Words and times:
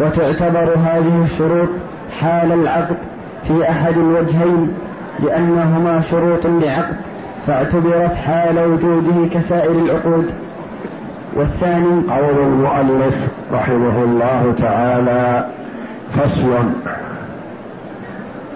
وتعتبر 0.00 0.74
هذه 0.78 1.24
الشروط 1.24 1.68
حال 2.20 2.52
العقد 2.52 2.96
في 3.42 3.70
أحد 3.70 3.98
الوجهين 3.98 4.74
لأنهما 5.20 6.00
شروط 6.00 6.46
لعقد 6.46 6.96
فاعتبرت 7.46 8.14
حال 8.14 8.58
وجوده 8.58 9.28
كسائر 9.34 9.72
العقود. 9.72 10.30
والثاني 11.36 12.02
قول 12.10 12.38
المؤلف 12.38 13.28
رحمه 13.52 14.04
الله 14.04 14.54
تعالى 14.58 15.46
فصل 16.10 16.70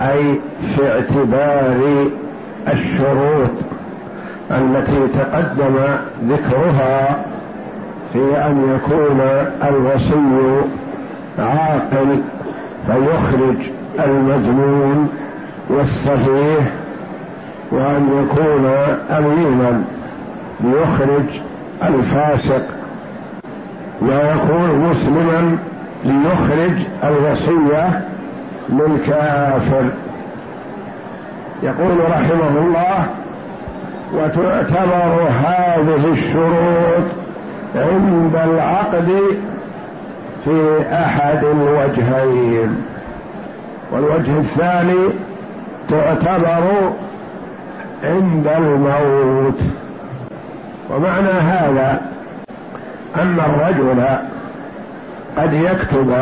أي 0.02 0.40
في 0.76 0.92
اعتبار 0.92 2.06
الشروط 2.72 3.52
التي 4.50 5.08
تقدم 5.08 5.76
ذكرها 6.28 7.24
في 8.12 8.36
أن 8.46 8.76
يكون 8.76 9.20
الوصي 9.68 10.60
عاقل 11.38 12.20
فيخرج 12.86 13.56
المجنون 14.04 15.08
والسفيه 15.70 16.72
وأن 17.72 18.08
يكون 18.22 18.66
أمينا 19.10 19.82
ليخرج 20.60 21.40
الفاسق 21.82 22.64
ويكون 24.02 24.88
مسلما 24.88 25.58
ليخرج 26.04 26.72
الوصية 27.04 28.00
للكافر. 28.68 29.84
يقول 31.62 32.10
رحمه 32.10 32.58
الله 32.58 33.06
وتعتبر 34.14 35.28
هذه 35.44 36.12
الشروط 36.12 37.06
عند 37.76 38.36
العقد 38.44 39.08
في 40.44 40.84
أحد 40.92 41.44
الوجهين 41.44 42.82
والوجه 43.92 44.38
الثاني 44.38 45.10
تعتبر 45.88 46.92
عند 48.04 48.46
الموت. 48.46 49.60
ومعنى 50.90 51.28
هذا 51.28 52.00
أن 53.16 53.40
الرجل 53.40 54.04
قد 55.36 55.52
يكتب 55.52 56.14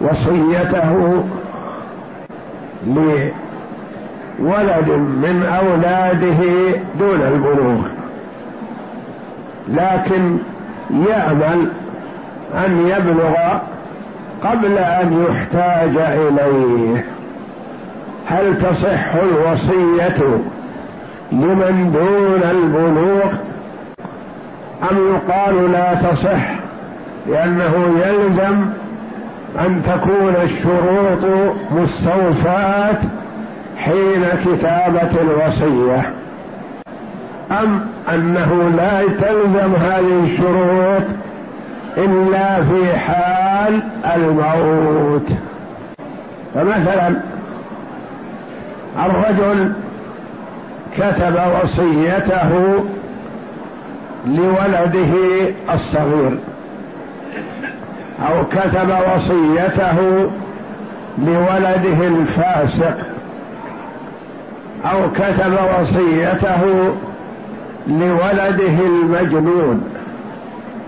وصيته 0.00 1.24
لولد 2.86 3.32
من 5.22 5.42
أولاده 5.42 6.40
دون 6.98 7.20
البلوغ 7.22 7.86
لكن 9.68 10.36
يعمل 11.08 11.68
أن 12.54 12.78
يبلغ 12.78 13.34
قبل 14.44 14.78
أن 14.78 15.26
يحتاج 15.28 15.96
إليه. 15.96 17.04
هل 18.26 18.58
تصح 18.58 19.14
الوصية 19.14 20.40
لمن 21.32 21.92
دون 21.92 22.50
البلوغ؟ 22.50 23.32
أم 24.90 24.96
يقال 25.14 25.72
لا 25.72 25.94
تصح 25.94 26.50
لأنه 27.26 27.94
يلزم 28.06 28.66
أن 29.66 29.82
تكون 29.82 30.34
الشروط 30.42 31.54
مستوفاة 31.70 32.98
حين 33.76 34.24
كتابة 34.44 35.20
الوصية؟ 35.20 36.12
أم 37.50 37.86
أنه 38.14 38.70
لا 38.76 39.02
تلزم 39.06 39.74
هذه 39.74 40.24
الشروط 40.24 41.02
إلا 41.98 42.62
في 42.62 42.96
حال 42.98 43.82
الموت. 44.16 45.28
فمثلا 46.54 47.14
الرجل 49.06 49.72
كتب 50.96 51.40
وصيته 51.62 52.84
لولده 54.26 55.14
الصغير 55.74 56.38
أو 58.28 58.46
كتب 58.46 58.94
وصيته 59.14 60.30
لولده 61.18 62.08
الفاسق 62.08 62.96
أو 64.92 65.12
كتب 65.12 65.52
وصيته 65.80 66.92
لولده 67.86 68.86
المجنون. 68.86 69.99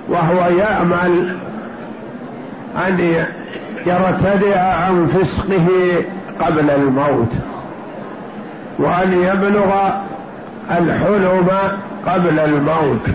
وهو 0.08 0.48
يأمل 0.58 1.36
أن 2.88 3.24
يرتدع 3.86 4.60
عن 4.60 5.06
فسقه 5.06 5.68
قبل 6.40 6.70
الموت 6.70 7.32
وأن 8.78 9.12
يبلغ 9.12 9.90
الحلم 10.70 11.48
قبل 12.06 12.38
الموت 12.38 13.06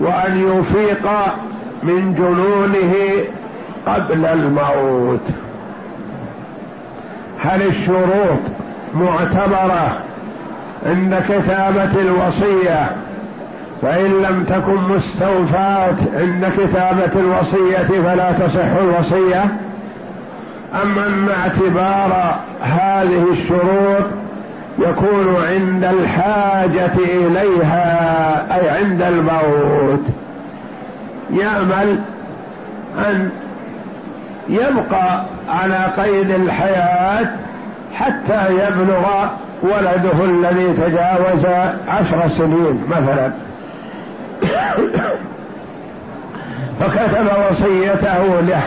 وأن 0.00 0.58
يفيق 0.58 1.08
من 1.82 2.14
جنونه 2.14 2.94
قبل 3.86 4.26
الموت. 4.26 5.26
هل 7.40 7.62
الشروط 7.62 8.40
معتبرة 8.94 10.00
عند 10.86 11.22
كتابة 11.28 12.00
الوصية؟ 12.00 12.96
فإن 13.82 14.22
لم 14.22 14.44
تكن 14.44 14.76
مستوفاة 14.76 15.96
عند 16.14 16.46
كتابة 16.56 17.20
الوصية 17.20 18.00
فلا 18.02 18.32
تصح 18.32 18.76
الوصية. 18.80 19.44
أما 20.82 21.06
أن 21.06 21.28
اعتبار 21.28 22.40
هذه 22.60 23.30
الشروط 23.32 24.06
يكون 24.78 25.36
عند 25.48 25.84
الحاجة 25.84 26.92
إليها 26.96 28.56
أي 28.56 28.70
عند 28.70 29.02
الموت. 29.02 30.06
يأمل 31.30 31.98
أن 32.98 33.30
يبقى 34.48 35.24
على 35.48 35.86
قيد 36.02 36.30
الحياة 36.30 37.30
حتى 37.94 38.46
يبلغ 38.50 39.26
ولده 39.62 40.24
الذي 40.24 40.72
تجاوز 40.72 41.46
عشر 41.88 42.26
سنين 42.26 42.82
مثلا. 42.88 43.32
فكتب 46.80 47.26
وصيته 47.50 48.40
له 48.40 48.62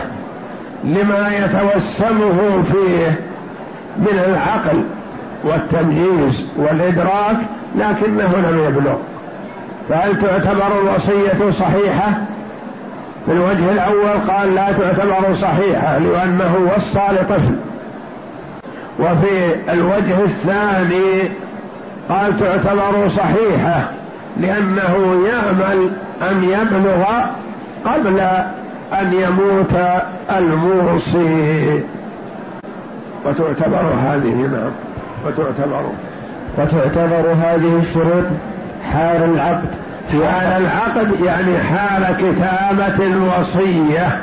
لما 0.84 1.30
يتوسمه 1.38 2.62
فيه 2.62 3.20
من 3.98 4.18
العقل 4.28 4.84
والتمييز 5.44 6.46
والإدراك 6.56 7.36
لكنه 7.76 8.36
لم 8.36 8.64
يبلغ. 8.64 8.96
فهل 9.88 10.22
تعتبر 10.22 10.80
الوصية 10.82 11.50
صحيحة؟ 11.50 12.12
في 13.26 13.32
الوجه 13.32 13.72
الأول 13.72 14.30
قال 14.30 14.54
لا 14.54 14.72
تعتبر 14.72 15.34
صحيحة 15.34 15.98
لأنه 15.98 16.70
وصى 16.76 17.02
لطفل. 17.12 17.56
وفي 19.00 19.54
الوجه 19.72 20.24
الثاني 20.24 21.30
قال 22.08 22.40
تعتبر 22.40 23.08
صحيحة. 23.08 23.90
لأنه 24.40 25.26
يأمل 25.28 25.90
أن 26.30 26.44
يبلغ 26.44 27.04
قبل 27.84 28.20
أن 29.00 29.12
يموت 29.12 29.80
الموصي. 30.36 31.82
وتعتبر 33.26 33.94
هذه 34.04 34.34
نعم 34.34 34.70
وتعتبر 35.26 35.82
وتعتبر 36.58 37.32
هذه 37.32 37.78
الشروط 37.78 38.24
حال 38.92 39.24
العقد. 39.24 39.68
في 40.08 40.26
حال 40.28 40.62
العقد 40.62 41.20
يعني 41.20 41.58
حال 41.58 42.16
كتابة 42.16 43.06
الوصية. 43.06 44.22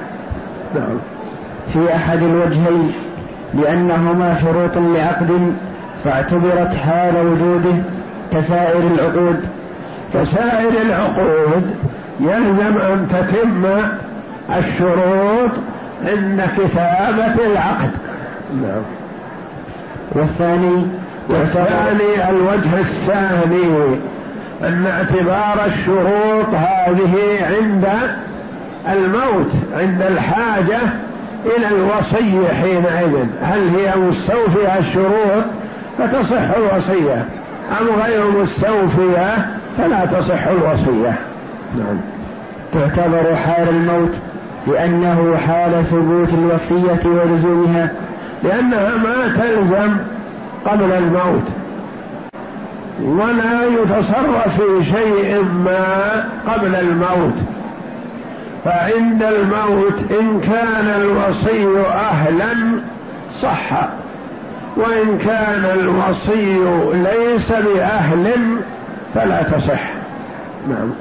نعم. 0.75 0.97
في 1.67 1.95
أحد 1.95 2.23
الوجهين 2.23 2.91
لأنهما 3.53 4.35
شروط 4.41 4.77
لعقد 4.77 5.53
فاعتبرت 6.03 6.75
حال 6.75 7.27
وجوده 7.27 7.75
كسائر 8.31 8.79
العقود. 8.79 9.45
كسائر 10.13 10.81
العقود 10.81 11.75
يلزم 12.19 12.77
أن 12.77 13.07
تتم 13.09 13.65
الشروط 14.57 15.51
عند 16.05 16.41
كتابة 16.57 17.45
العقد. 17.45 17.91
نعم. 18.61 18.83
والثاني؟ 20.11 20.87
والثاني 21.29 22.29
الوجه 22.29 22.79
الثاني 22.79 23.99
أن 24.63 24.85
اعتبار 24.85 25.65
الشروط 25.65 26.47
هذه 26.55 27.15
عند 27.41 27.87
الموت 28.91 29.51
عند 29.77 30.01
الحاجة 30.01 30.79
إلى 31.45 31.67
الوصية 31.67 32.47
حينئذ. 32.61 33.25
هل 33.41 33.69
هي 33.77 33.95
مستوفية 33.95 34.77
الشروط؟ 34.77 35.43
فتصح 35.97 36.51
الوصية. 36.57 37.25
أم 37.81 38.01
غير 38.05 38.41
مستوفية؟ 38.41 39.47
فلا 39.77 40.05
تصح 40.05 40.47
الوصية. 40.47 41.19
نعم. 41.77 42.01
تعتبر 42.73 43.35
حال 43.35 43.69
الموت 43.69 44.15
لأنه 44.67 45.35
حال 45.37 45.83
ثبوت 45.83 46.33
الوصية 46.33 47.09
ولزومها 47.09 47.91
لأنها 48.43 48.97
ما 48.97 49.27
تلزم 49.35 49.97
قبل 50.65 50.91
الموت. 50.91 51.47
ولا 53.03 53.65
يتصرف 53.65 54.61
في 54.61 54.83
شيء 54.83 55.43
ما 55.43 56.25
قبل 56.47 56.75
الموت. 56.75 57.33
فعند 58.65 59.23
الموت 59.23 60.11
إن 60.19 60.39
كان 60.39 61.01
الوصي 61.01 61.67
أهلا 61.87 62.53
صح 63.41 63.89
وإن 64.77 65.17
كان 65.17 65.65
الوصي 65.79 66.57
ليس 66.93 67.51
بأهل 67.51 68.31
فلا 69.15 69.43
تصح. 69.43 69.93
نعم. 70.69 70.91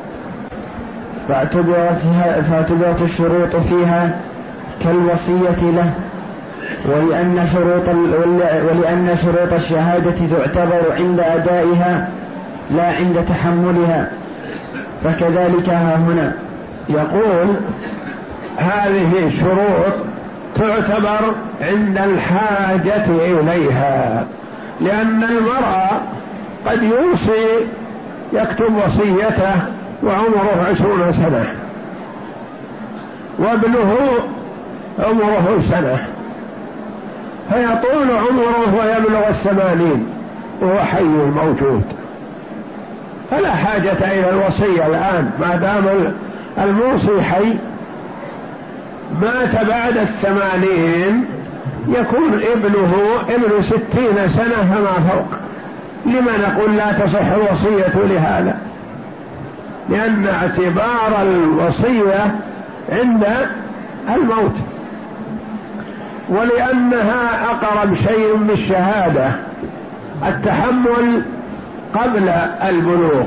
فاعتبرت, 1.28 1.96
فاعتبرت 2.50 3.02
الشروط 3.02 3.56
فيها 3.56 4.18
كالوصية 4.84 5.70
له 5.70 5.92
ولأن 6.86 7.46
شروط 7.52 7.88
ولأن 8.68 9.16
شروط 9.22 9.52
الشهادة 9.52 10.26
تعتبر 10.36 10.92
عند 10.98 11.20
أدائها 11.20 12.08
لا 12.70 12.92
عند 12.92 13.24
تحملها. 13.28 14.10
فكذلك 15.04 15.68
ها 15.68 15.96
هنا 15.96 16.32
يقول 16.88 17.56
هذه 18.56 19.32
شروط 19.40 19.94
تعتبر 20.54 21.34
عند 21.60 21.98
الحاجة 21.98 23.04
إليها 23.08 24.24
لأن 24.80 25.22
المرأة 25.22 25.90
قد 26.66 26.82
يوصي 26.82 27.66
يكتب 28.32 28.76
وصيته 28.86 29.54
وعمره 30.04 30.66
عشرون 30.70 31.12
سنة. 31.12 31.54
وابنه 33.38 33.96
عمره 34.98 35.56
سنة. 35.58 36.06
فيطول 37.50 38.10
عمره 38.10 38.74
ويبلغ 38.80 39.28
الثمانين 39.28 40.06
وهو 40.60 40.78
حي 40.78 41.04
موجود. 41.04 41.82
فلا 43.30 43.50
حاجة 43.50 44.12
إلى 44.12 44.30
الوصية 44.30 44.86
الآن 44.86 45.30
ما 45.40 45.56
دام 45.56 46.14
الموصي 46.58 47.22
حي. 47.22 47.54
مات 49.22 49.66
بعد 49.66 49.96
الثمانين 49.96 51.24
يكون 51.88 52.40
ابنه 52.52 52.94
ابن 53.28 53.62
ستين 53.62 54.28
سنة 54.28 54.74
فما 54.74 55.08
فوق. 55.10 55.38
لما 56.06 56.32
نقول 56.48 56.76
لا 56.76 56.92
تصح 56.92 57.26
الوصية 57.26 57.92
لهذا؟ 57.94 58.56
لأن 59.88 60.26
اعتبار 60.26 61.22
الوصية 61.22 62.34
عند 62.92 63.26
الموت. 64.14 64.54
ولأنها 66.28 67.50
أقرب 67.50 67.94
شيء 67.94 68.36
بالشهادة 68.36 69.30
التحمل 70.26 71.22
قبل 71.94 72.28
البلوغ 72.68 73.24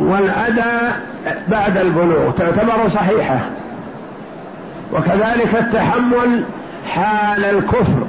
والأداء 0.00 1.00
بعد 1.48 1.76
البلوغ 1.76 2.30
تعتبر 2.30 2.88
صحيحة. 2.88 3.40
وكذلك 4.92 5.56
التحمل 5.58 6.44
حال 6.94 7.44
الكفر 7.44 8.06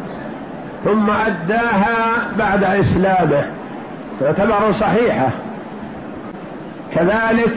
ثم 0.86 1.10
أداها 1.10 1.98
بعد 2.38 2.64
إسلامه. 2.64 3.61
تعتبر 4.22 4.72
صحيحة. 4.72 5.30
كذلك 6.96 7.54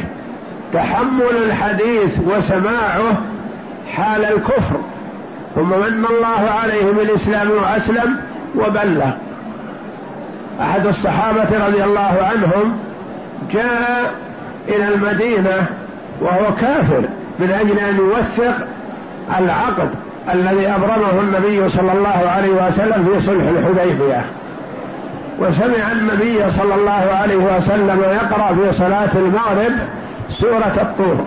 تحمل 0.72 1.36
الحديث 1.46 2.18
وسماعه 2.18 3.22
حال 3.92 4.24
الكفر. 4.24 4.76
ثم 5.54 5.68
من 5.68 6.06
الله 6.10 6.50
عليه 6.62 6.92
بالإسلام 6.92 7.50
وأسلم 7.50 8.16
وبلغ. 8.56 9.10
أحد 10.60 10.86
الصحابة 10.86 11.66
رضي 11.66 11.84
الله 11.84 12.18
عنهم 12.22 12.78
جاء 13.52 14.14
إلى 14.68 14.88
المدينة 14.88 15.66
وهو 16.20 16.54
كافر 16.60 17.08
من 17.38 17.50
أجل 17.50 17.78
أن 17.78 17.96
يوثق 17.96 18.66
العقد 19.38 19.88
الذي 20.34 20.68
أبرمه 20.68 21.20
النبي 21.20 21.68
صلى 21.68 21.92
الله 21.92 22.30
عليه 22.36 22.66
وسلم 22.66 23.08
في 23.12 23.26
صلح 23.26 23.44
الحديبية. 23.44 24.24
وسمع 25.38 25.92
النبي 25.92 26.50
صلى 26.50 26.74
الله 26.74 27.10
عليه 27.14 27.36
وسلم 27.36 28.00
يقرأ 28.00 28.54
في 28.54 28.72
صلاة 28.72 29.10
المغرب 29.14 29.72
سورة 30.30 30.74
الطور. 30.80 31.26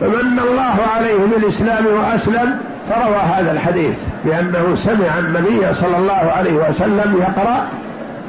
فمن 0.00 0.38
الله 0.38 0.76
عليه 0.96 1.14
بالإسلام 1.26 1.86
وأسلم 1.86 2.58
فروى 2.90 3.16
هذا 3.16 3.50
الحديث 3.52 3.96
بأنه 4.24 4.76
سمع 4.76 5.18
النبي 5.18 5.74
صلى 5.74 5.96
الله 5.96 6.32
عليه 6.36 6.54
وسلم 6.54 7.16
يقرأ 7.18 7.66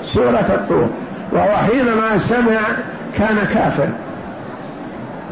سورة 0.03 0.45
الطور. 0.49 0.89
وهو 1.31 1.57
حينما 1.57 2.17
سمع 2.17 2.59
كان 3.17 3.37
كافر 3.53 3.87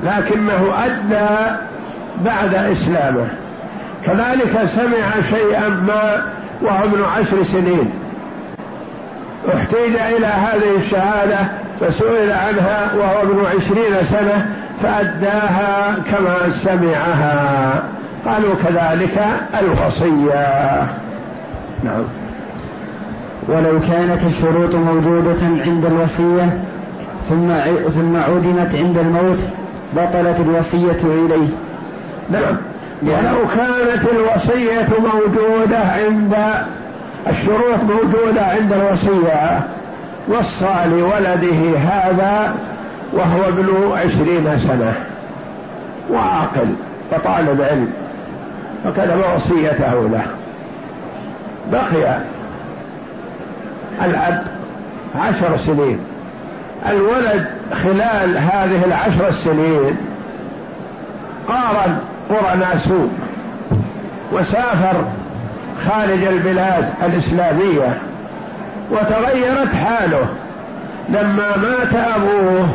لكنه 0.03 0.73
أدى 0.85 1.55
بعد 2.25 2.55
إسلامه. 2.55 3.27
كذلك 4.05 4.65
سمع 4.65 5.21
شيئا 5.29 5.69
ما 5.69 6.23
وهو 6.61 6.83
ابن 6.83 7.03
عشر 7.03 7.43
سنين. 7.43 8.02
احتيج 9.47 9.95
إلى 10.17 10.25
هذه 10.25 10.75
الشهادة 10.77 11.37
فسئل 11.79 12.31
عنها 12.31 12.95
وهو 12.95 13.21
ابن 13.21 13.45
عشرين 13.45 14.03
سنة 14.03 14.49
فأداها 14.83 15.95
كما 16.11 16.49
سمعها. 16.49 17.83
قالوا 18.25 18.55
كذلك 18.55 19.25
الوصية. 19.59 20.87
نعم. 21.83 22.03
ولو 23.49 23.79
كانت 23.79 24.25
الشروط 24.25 24.75
موجودة 24.75 25.37
عند 25.65 25.85
الوصية 25.85 26.61
ثم 27.29 27.53
ثم 27.89 28.17
عدمت 28.17 28.75
عند 28.75 28.97
الموت 28.97 29.39
بطلت 29.95 30.39
الوصية 30.39 31.03
إليه. 31.03 31.47
نعم. 32.29 32.57
ولو 33.03 33.47
كانت 33.47 34.07
الوصية 34.11 34.87
موجودة 34.99 35.77
عند 35.77 36.35
الشروط 37.27 37.79
موجودة 37.79 38.45
عند 38.45 38.73
الوصية. 38.73 39.61
وصى 40.29 40.75
لولده 40.85 41.79
هذا 41.79 42.55
وهو 43.13 43.47
ابن 43.47 43.91
عشرين 43.97 44.57
سنة. 44.57 44.93
وعاقل 46.11 46.75
وطالب 47.11 47.61
علم 47.61 47.93
فكتب 48.83 49.21
وصيته 49.35 50.09
له. 50.09 50.25
بقي 51.71 52.17
الأب 54.05 54.43
عشر 55.15 55.57
سنين. 55.57 55.99
الولد 56.89 57.45
خلال 57.83 58.37
هذه 58.37 58.85
العشر 58.85 59.27
السنين 59.27 59.97
قارن 61.47 61.97
قرى 62.29 62.55
ناسوب 62.59 63.09
وسافر 64.33 65.03
خارج 65.87 66.23
البلاد 66.23 66.89
الإسلامية 67.05 67.97
وتغيرت 68.91 69.75
حاله. 69.75 70.25
لما 71.09 71.57
مات 71.57 71.95
أبوه 72.15 72.69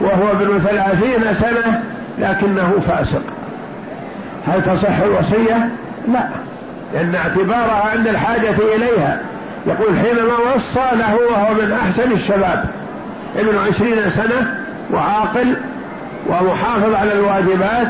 وهو 0.00 0.30
ابن 0.30 0.58
ثلاثين 0.58 1.34
سنة 1.34 1.82
لكنه 2.18 2.80
فاسق. 2.88 3.22
هل 4.46 4.62
تصح 4.62 4.98
الوصية؟ 4.98 5.68
لا 6.08 6.28
لأن 6.94 7.14
اعتبارها 7.14 7.90
عند 7.90 8.08
الحاجة 8.08 8.54
إليها. 8.76 9.20
يقول 9.66 9.98
حينما 9.98 10.54
وصى 10.54 10.96
له 10.96 11.18
وهو 11.30 11.54
من 11.54 11.72
أحسن 11.72 12.12
الشباب 12.12 12.64
ابن 13.36 13.58
عشرين 13.58 14.10
سنة 14.10 14.54
وعاقل 14.92 15.56
ومحافظ 16.28 16.94
على 16.94 17.12
الواجبات 17.12 17.88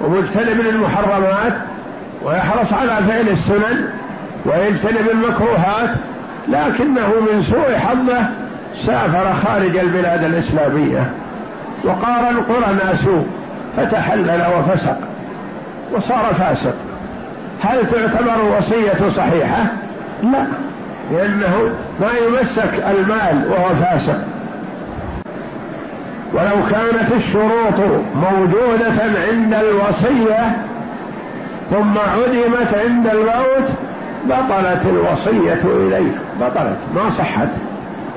ومجتنب 0.00 0.60
للمحرمات 0.60 1.52
ويحرص 2.24 2.72
على 2.72 2.96
فعل 3.08 3.28
السنن 3.28 3.88
ويجتنب 4.46 5.10
المكروهات 5.10 5.90
لكنه 6.48 7.08
من 7.32 7.42
سوء 7.42 7.76
حظه 7.76 8.26
سافر 8.74 9.32
خارج 9.32 9.76
البلاد 9.76 10.24
الإسلامية 10.24 11.10
وقارن 11.84 12.36
قرى 12.36 12.74
ناسو 12.74 13.22
فتحلل 13.76 14.42
وفسق 14.58 14.98
وصار 15.92 16.34
فاسق 16.34 16.74
هل 17.62 17.86
تعتبر 17.86 18.34
الوصية 18.46 19.08
صحيحة؟ 19.08 19.66
لا 20.22 20.46
لأنه 21.12 21.70
ما 22.00 22.10
يمسك 22.26 22.84
المال 22.90 23.50
وهو 23.50 23.74
فاسق 23.74 24.18
ولو 26.34 26.62
كانت 26.70 27.12
الشروط 27.12 28.02
موجودة 28.14 29.02
عند 29.30 29.54
الوصية 29.54 30.56
ثم 31.70 31.98
عدمت 31.98 32.74
عند 32.74 33.06
الموت 33.06 33.70
بطلت 34.24 34.86
الوصية 34.86 35.62
إليه 35.64 36.12
بطلت 36.40 36.78
ما 36.94 37.10
صحت. 37.10 37.48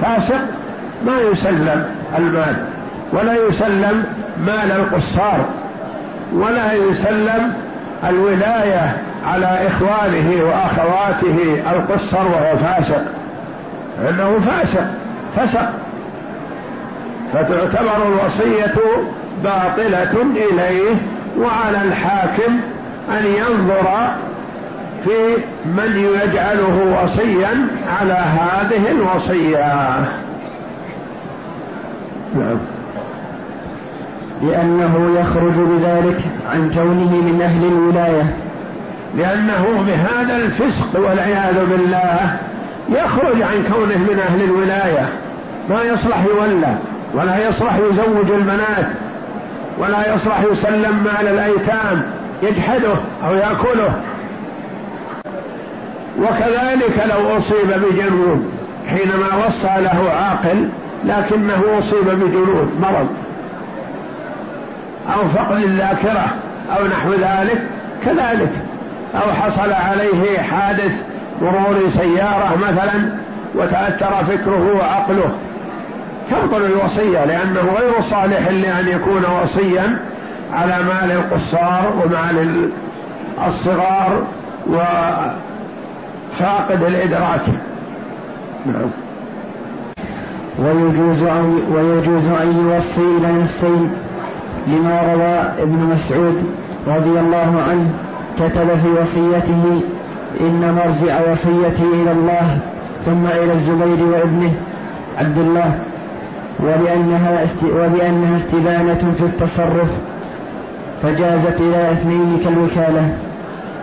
فاسق 0.02 0.42
ما 1.06 1.20
يسلم 1.32 1.86
المال 2.18 2.56
ولا 3.14 3.48
يسلم 3.48 4.04
مال 4.46 4.72
القصار 4.72 5.46
ولا 6.34 6.74
يسلم 6.74 7.54
الولاية 8.10 8.98
على 9.26 9.68
إخوانه 9.68 10.44
وأخواته. 10.44 11.62
القصر 11.72 12.18
وهو 12.18 12.58
فاسق 12.58 13.02
أنه 14.10 14.40
فاسق 14.40 14.86
فسق. 15.36 15.70
فتعتبر 17.34 18.08
الوصية 18.08 18.82
باطلة 19.44 20.22
إليه 20.22 20.96
وعلى 21.38 21.82
الحاكم 21.84 22.60
أن 23.10 23.26
ينظر 23.26 24.10
في 25.04 25.38
من 25.66 26.10
يجعله 26.24 27.04
وصيا 27.04 27.68
على 28.00 28.14
هذه 28.14 28.92
الوصية. 28.92 30.06
نعم. 32.36 32.58
لأنه 34.42 35.20
يخرج 35.20 35.54
بذلك 35.54 36.22
عن 36.52 36.72
كونه 36.74 37.22
من 37.22 37.42
أهل 37.42 37.66
الولاية. 37.66 38.36
لأنه 39.18 39.86
بهذا 39.88 40.36
الفسق 40.36 41.00
والعياذ 41.00 41.66
بالله 41.66 42.38
يخرج 42.90 43.42
عن 43.42 43.64
كونه 43.74 43.98
من 43.98 44.20
أهل 44.30 44.44
الولاية. 44.44 45.10
ما 45.70 45.84
يصلح 45.84 46.26
يولى 46.26 46.78
ولا 47.14 47.48
يصلح 47.50 47.76
يزوج 47.76 48.32
البنات 48.32 48.88
ولا 49.80 50.14
يصلح 50.14 50.42
يسلم 50.52 51.04
مال 51.04 51.28
الأيتام. 51.28 52.04
يجحده 52.44 52.96
أو 53.28 53.34
يأكله. 53.34 54.02
وكذلك 56.20 57.04
لو 57.10 57.38
أصيب 57.38 57.68
بجنون 57.68 58.52
حينما 58.88 59.46
وصى 59.46 59.68
له 59.78 60.12
عاقل 60.12 60.70
لكنه 61.06 61.64
أصيب 61.80 62.06
بجنون 62.06 62.72
مرض. 62.82 63.08
أو 65.16 65.28
فقد 65.28 65.58
الذاكرة 65.58 66.36
أو 66.78 66.88
نحو 66.88 67.12
ذلك 67.12 67.68
كذلك. 68.06 68.52
أو 69.16 69.34
حصل 69.34 69.72
عليه 69.72 70.40
حادث 70.40 71.02
مرور 71.42 71.90
سيارة 71.90 72.58
مثلا 72.58 73.10
وتأثر 73.56 74.24
فكره 74.24 74.76
وعقله. 74.80 75.32
تبطل 76.32 76.66
الوصية 76.66 77.26
لأنه 77.26 77.62
غير 77.80 78.02
صالح 78.02 78.48
لأن 78.48 78.88
يكون 78.88 79.24
وصيا 79.44 80.00
على 80.54 80.84
مال 80.84 81.12
القصار 81.12 81.94
ومال 82.06 82.70
الصغار 83.48 84.24
وفاقد 86.30 86.84
الإدراك. 86.84 87.42
نعم. 88.66 88.90
ويجوز 90.60 91.24
أن 91.24 91.60
ويجوز 91.72 92.28
أن 92.28 92.70
يوصي 92.72 93.02
إلى 93.18 93.32
نفسين 93.32 93.92
لما 94.68 95.02
روى 95.02 95.64
ابن 95.64 95.78
مسعود 95.78 96.44
رضي 96.88 97.20
الله 97.20 97.62
عنه 97.70 97.94
كتب 98.40 98.76
في 98.76 98.90
وصيته 98.90 99.82
إن 100.42 100.74
مرجع 100.74 101.32
وصيتي 101.32 101.84
إلى 101.84 102.12
الله 102.12 102.60
ثم 103.06 103.26
إلى 103.26 103.54
الزبير 103.54 104.06
وابنه 104.06 104.54
عبد 105.18 105.38
الله 105.38 105.80
ولأنها 106.60 107.44
ولأنها 107.64 108.36
استبانة 108.36 109.14
في 109.18 109.24
التصرف. 109.24 109.98
فجازت 111.04 111.62
إلى 111.62 111.92
اثنين 111.92 112.40
كالوكالة. 112.46 113.18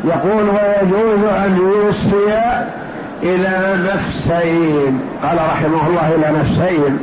يقول 0.05 0.49
ويجوز 0.49 1.25
أن 1.25 1.57
يوصي 1.57 2.39
إلى 3.23 3.79
نفسين. 3.95 5.01
قال 5.23 5.39
رحمه 5.39 5.87
الله 5.87 6.15
إلى 6.15 6.39
نفسين. 6.39 6.99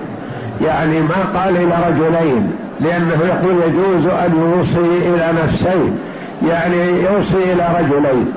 يعني 0.61 1.01
ما 1.01 1.39
قال 1.39 1.57
إلى 1.57 1.75
رجلين. 1.87 2.51
لأنه 2.79 3.19
يقول 3.27 3.55
يجوز 3.67 4.07
أن 4.07 4.35
يوصي 4.35 5.09
إلى 5.09 5.33
نفسين. 5.43 5.99
يعني 6.47 6.77
يوصي 6.77 7.53
إلى 7.53 7.67
رجلين. 7.79 8.33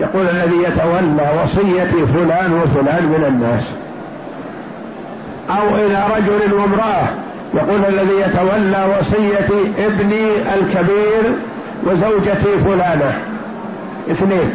يقول 0.00 0.26
الذي 0.28 0.56
يتولى 0.56 1.30
وصية 1.42 2.04
فلان 2.04 2.52
وفلان 2.52 3.06
من 3.06 3.24
الناس. 3.28 3.70
أو 5.50 5.76
إلى 5.76 6.04
رجل 6.16 6.54
وامرأة. 6.54 7.08
يقول 7.54 7.84
الذي 7.88 8.20
يتولى 8.20 8.96
وصية 8.98 9.48
ابني 9.86 10.54
الكبير 10.54 11.32
وزوجتي 11.86 12.58
فلانة. 12.58 13.18
اثنين. 14.10 14.54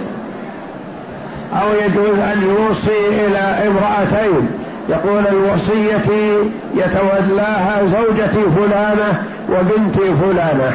أو 1.53 1.67
يجوز 1.85 2.19
أن 2.19 2.41
يوصي 2.41 3.25
إلى 3.25 3.67
امرأتين. 3.67 4.49
يقول 4.89 5.27
الوصية 5.27 6.11
يتولاها 6.75 7.81
زوجتي 7.85 8.49
فلانة 8.55 9.23
وبنتي 9.49 10.15
فلانة. 10.15 10.73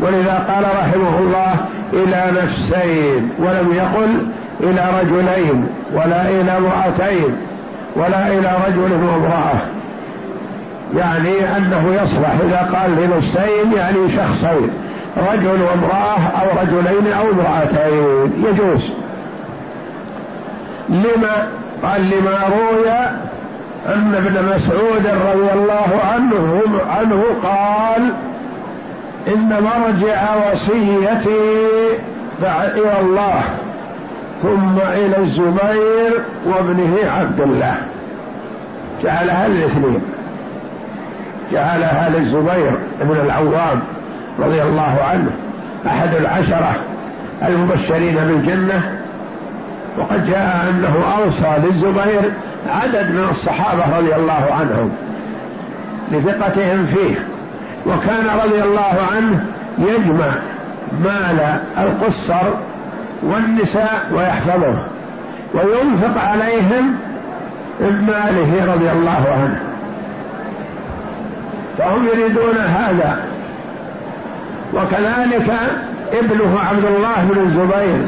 ولذا 0.00 0.44
قال 0.48 0.64
رحمه 0.64 1.18
الله 1.18 1.54
إلى 1.92 2.42
نفسين 2.42 3.30
ولم 3.38 3.72
يقل 3.72 4.26
إلى 4.60 4.84
رجلين 5.00 5.66
ولا 5.94 6.28
إلى 6.28 6.56
امرأتين 6.56 7.36
ولا 7.96 8.28
إلى 8.28 8.52
رجل 8.66 8.92
وامرأة. 8.92 9.60
يعني 10.96 11.56
أنه 11.56 12.02
يصلح 12.02 12.34
إذا 12.44 12.68
قال 12.78 12.90
لنفسين 12.96 13.72
يعني 13.76 14.08
شخصين 14.08 14.70
رجل 15.16 15.62
وامرأة 15.62 16.18
أو 16.40 16.46
رجلين 16.62 17.12
أو 17.12 17.24
امرأتين 17.30 18.32
يجوز. 18.44 18.92
لما؟ 20.88 21.48
قال 21.82 22.10
لما 22.10 22.38
روي 22.48 22.90
أن 23.86 24.14
ابن 24.14 24.54
مسعود 24.54 25.06
رضي 25.06 25.52
الله 25.52 26.00
عنه 26.12 26.62
عنه 26.90 27.24
قال 27.42 28.12
إن 29.28 29.48
مرجع 29.48 30.52
وصيتي 30.52 31.66
إلى 32.40 33.00
الله 33.00 33.42
ثم 34.42 34.78
إلى 34.78 35.18
الزبير 35.18 36.24
وابنه 36.46 37.10
عبد 37.10 37.40
الله. 37.40 37.76
جعلها 39.02 39.46
الاثنين. 39.46 40.00
جعلها 41.52 42.08
للزبير 42.08 42.78
بن 43.00 43.16
العوام 43.24 43.80
رضي 44.38 44.62
الله 44.62 44.98
عنه 45.10 45.30
أحد 45.86 46.14
العشرة 46.14 46.74
المبشرين 47.48 48.14
بالجنة 48.14 48.98
وقد 49.98 50.26
جاء 50.26 50.66
أنه 50.70 51.16
أوصى 51.18 51.56
للزبير 51.64 52.32
عدد 52.68 53.10
من 53.10 53.26
الصحابة 53.30 53.98
رضي 53.98 54.14
الله 54.14 54.48
عنهم 54.50 54.92
لثقتهم 56.12 56.86
فيه 56.86 57.14
وكان 57.86 58.26
رضي 58.44 58.62
الله 58.62 58.98
عنه 59.16 59.44
يجمع 59.78 60.30
مال 61.04 61.60
القصر 61.78 62.42
والنساء 63.22 64.10
ويحفظه 64.14 64.86
وينفق 65.54 66.22
عليهم 66.22 66.96
من 67.80 68.06
ماله 68.06 68.74
رضي 68.74 68.90
الله 68.90 69.28
عنه. 69.42 69.71
فهم 71.78 72.06
يريدون 72.06 72.56
هذا. 72.56 73.18
وكذلك 74.74 75.52
ابنه 76.12 76.58
عبد 76.70 76.84
الله 76.84 77.28
بن 77.30 77.40
الزبير 77.40 78.06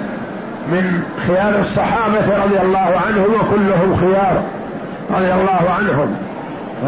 من 0.72 1.02
خيار 1.26 1.60
الصحابة 1.60 2.44
رضي 2.44 2.60
الله 2.60 3.00
عنهم 3.06 3.34
وكلهم 3.40 3.96
خيار 3.96 4.42
رضي 5.10 5.32
الله 5.32 5.70
عنهم. 5.78 6.16
ف 6.82 6.86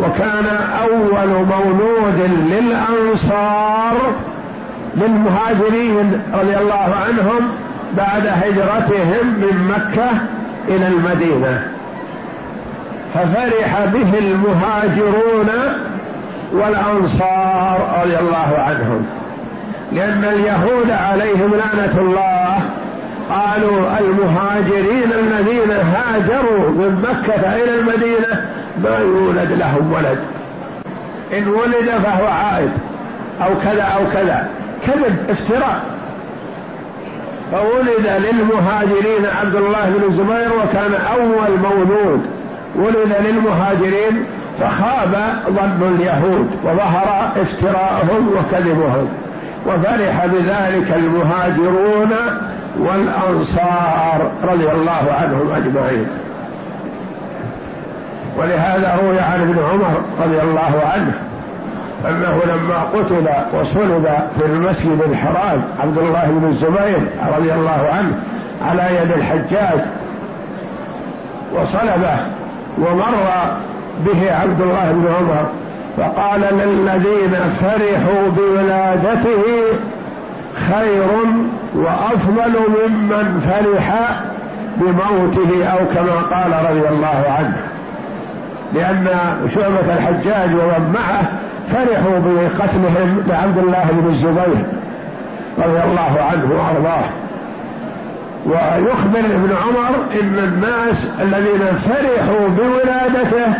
وكان 0.00 0.46
أول 0.82 1.28
مولود 1.28 2.30
للأنصار 2.50 3.96
للمهاجرين 4.96 6.22
رضي 6.34 6.56
الله 6.56 6.94
عنهم 7.06 7.48
بعد 7.96 8.26
هجرتهم 8.26 9.26
من 9.26 9.72
مكة 9.74 10.10
إلى 10.68 10.86
المدينة. 10.88 11.79
ففرح 13.14 13.84
به 13.84 14.18
المهاجرون 14.18 15.50
والأنصار 16.52 18.00
رضي 18.02 18.18
الله 18.18 18.58
عنهم. 18.58 19.06
لأن 19.92 20.24
اليهود 20.24 20.90
عليهم 20.90 21.54
لعنة 21.54 21.98
الله. 21.98 22.60
قالوا 23.30 23.98
المهاجرين 24.00 25.12
الذين 25.12 25.70
هاجروا 25.70 26.70
من 26.70 27.06
مكة 27.08 27.56
إلى 27.56 27.74
المدينة. 27.74 28.50
ما 28.84 28.98
يولد 28.98 29.52
لهم 29.52 29.92
ولد. 29.92 30.18
إن 31.38 31.48
ولد 31.48 31.90
فهو 32.04 32.26
عائد. 32.26 32.70
أو 33.42 33.58
كذا 33.64 33.82
أو 33.82 34.08
كذا. 34.08 34.48
كذب 34.86 35.30
افتراء. 35.30 35.80
فولد 37.52 38.06
للمهاجرين 38.06 39.26
عبد 39.40 39.54
الله 39.54 39.90
بن 39.90 40.04
الزبير 40.04 40.50
وكان 40.64 40.94
أول 41.14 41.58
مولود. 41.58 42.39
ولد 42.76 43.16
للمهاجرين 43.20 44.24
فخاب 44.58 45.14
ظن 45.48 45.94
اليهود 45.94 46.50
وظهر 46.64 47.32
افتراءهم 47.40 48.28
وكذبهم 48.28 49.08
وفرح 49.66 50.26
بذلك 50.26 50.92
المهاجرون 50.92 52.10
والأنصار 52.78 54.30
رضي 54.44 54.70
الله 54.70 55.12
عنهم 55.20 55.50
أجمعين. 55.56 56.06
ولهذا 58.38 58.98
روي 59.02 59.20
عن 59.20 59.40
ابن 59.40 59.58
عمر 59.72 60.00
رضي 60.24 60.40
الله 60.40 60.82
عنه 60.94 61.12
أنه 62.08 62.40
لما 62.46 62.82
قتل 62.82 63.28
وصلب 63.60 64.08
في 64.38 64.46
المسجد 64.46 65.02
الحرام 65.10 65.64
عبد 65.80 65.98
الله 65.98 66.24
بن 66.26 66.48
الزبير 66.48 67.08
رضي 67.36 67.52
الله 67.52 67.88
عنه 67.92 68.12
على 68.62 68.82
يد 69.02 69.12
الحجاج 69.12 69.80
وصلبه 71.54 72.16
ومر 72.78 73.14
به 74.06 74.32
عبد 74.32 74.60
الله 74.60 74.92
بن 74.92 75.06
عمر 75.18 75.46
فقال 75.96 76.40
للذين 76.40 77.34
فرحوا 77.60 78.28
بولادته 78.36 79.42
خير 80.54 81.08
وأفضل 81.74 82.58
ممن 82.58 83.40
فرح 83.40 84.20
بموته 84.76 85.66
أو 85.66 85.78
كما 85.94 86.20
قال 86.20 86.70
رضي 86.70 86.88
الله 86.88 87.24
عنه. 87.38 87.56
لأن 88.74 89.08
شعبة 89.54 89.94
الحجاج 89.94 90.50
ومن 90.54 90.94
معه 90.94 91.22
فرحوا 91.68 92.18
بقتلهم 92.18 93.22
لعبد 93.26 93.58
الله 93.58 93.84
بن 93.92 94.10
الزبير 94.10 94.64
رضي 95.58 95.82
الله 95.82 96.22
عنه 96.30 96.44
وأرضاه. 96.52 97.04
ويخبر 98.46 99.18
ابن 99.18 99.50
عمر 99.62 99.96
إن 100.20 100.38
الناس 100.38 101.08
الذين 101.20 101.72
فرحوا 101.72 102.48
بولادته 102.48 103.54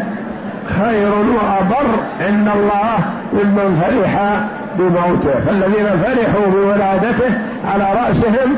خير 0.66 1.12
وأبر 1.14 1.86
عند 2.20 2.48
الله 2.48 2.98
ممن 3.32 3.82
فرح 3.82 4.40
بموته. 4.78 5.40
فالذين 5.46 5.86
فرحوا 5.86 6.46
بولادته 6.46 7.38
على 7.64 7.84
رأسهم 7.84 8.56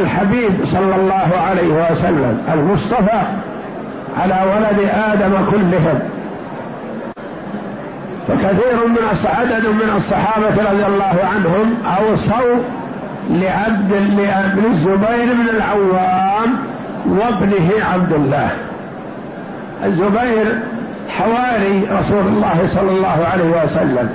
الحبيب 0.00 0.64
صلى 0.64 0.96
الله 0.96 1.40
عليه 1.48 1.90
وسلم 1.90 2.42
المصطفى 2.54 3.22
على 4.20 4.36
ولد 4.54 4.90
آدم 5.12 5.46
كلهم. 5.50 5.98
فكثير 8.28 8.86
من 8.86 8.98
عدد 9.38 9.66
من 9.66 9.92
الصحابة 9.96 10.70
رضي 10.70 10.86
الله 10.86 11.18
عنهم 11.34 11.74
أوصوا 11.86 12.62
لعبد 13.30 14.64
الزبير 14.64 15.34
بن 15.34 15.48
العوام 15.56 16.56
وابنه 17.08 17.70
عبد 17.92 18.12
الله. 18.12 18.50
الزبير 19.84 20.58
حواري 21.08 21.88
رسول 21.98 22.26
الله 22.26 22.66
صلى 22.66 22.90
الله 22.90 23.26
عليه 23.32 23.64
وسلم 23.64 24.10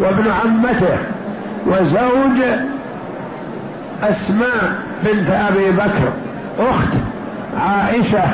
وابن 0.00 0.24
عمته 0.30 0.98
وزوج 1.66 2.42
أسماء 4.02 4.74
بنت 5.04 5.30
أبي 5.30 5.70
بكر 5.70 6.12
أخت 6.58 6.92
عائشة 7.60 8.24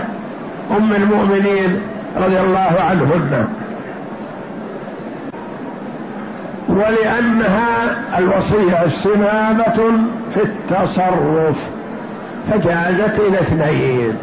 أم 0.70 0.92
المؤمنين 0.92 1.80
رضي 2.16 2.40
الله 2.40 2.72
عنهن. 2.90 3.48
ولأنها 6.70 7.98
الوصية 8.18 8.86
استنابة 8.86 9.92
في 10.34 10.42
التصرف 10.42 11.56
فجازت 12.50 13.18
إلى 13.18 13.40
اثنين. 13.40 14.16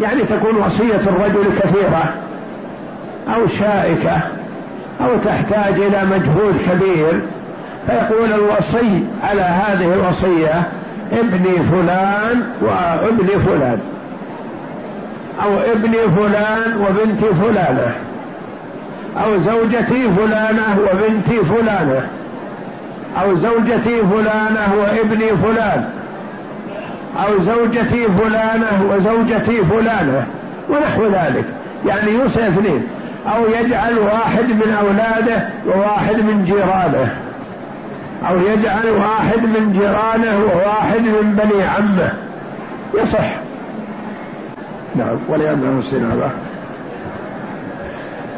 يعني 0.00 0.22
تكون 0.22 0.56
وصية 0.56 0.94
الرجل 0.94 1.58
كثيرة 1.58 2.14
أو 3.36 3.46
شائكة 3.46 4.16
أو 5.00 5.16
تحتاج 5.24 5.80
إلى 5.80 6.04
مجهود 6.04 6.56
كبير 6.70 7.20
فيقول 7.86 8.32
الوصي 8.32 9.06
على 9.22 9.40
هذه 9.40 9.94
الوصية 9.94 10.68
ابني 11.12 11.62
فلان 11.62 12.42
وابن 12.62 13.26
فلان 13.38 13.78
أو 15.44 15.60
ابني 15.72 16.10
فلان 16.10 16.76
وبنتي 16.76 17.34
فلانة 17.34 17.94
أو 19.16 19.38
زوجتي 19.38 20.10
فلانة 20.10 20.78
وبنتي 20.80 21.44
فلانة. 21.44 22.08
أو 23.22 23.34
زوجتي 23.34 24.02
فلانة 24.02 24.74
وابني 24.78 25.36
فلان. 25.36 25.90
أو 27.26 27.38
زوجتي 27.38 28.08
فلانة 28.08 28.90
وزوجتي 28.90 29.64
فلانة. 29.64 30.26
ونحو 30.70 31.04
ذلك. 31.04 31.44
يعني 31.86 32.10
يوصي 32.10 32.48
اثنين. 32.48 32.86
أو 33.36 33.44
يجعل 33.46 33.98
واحد 33.98 34.44
من 34.44 34.76
أولاده 34.80 35.48
وواحد 35.66 36.16
من 36.16 36.44
جيرانه. 36.44 37.14
أو 38.28 38.36
يجعل 38.38 38.88
واحد 38.88 39.42
من 39.42 39.72
جيرانه 39.72 40.44
وواحد 40.44 41.00
من 41.00 41.40
بني 41.42 41.64
عمه. 41.64 42.12
يصح. 42.94 43.36
نعم. 44.96 45.16
ولأنه 45.28 45.80
استنابة 45.80 46.30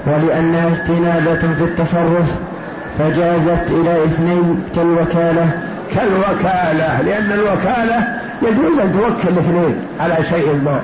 ولأنها 0.06 0.72
استنابة 0.72 1.54
في 1.54 1.64
التصرف 1.64 2.38
فجازت 2.98 3.70
إلى 3.70 4.04
اثنين 4.04 4.62
كالوكالة. 4.76 5.50
كالوكالة 5.94 7.00
لأن 7.02 7.32
الوكالة 7.32 8.08
يجوز 8.42 8.78
أن 8.78 8.92
توكل 8.92 9.38
اثنين 9.38 9.76
على 10.00 10.16
شيء 10.30 10.52
ما. 10.64 10.80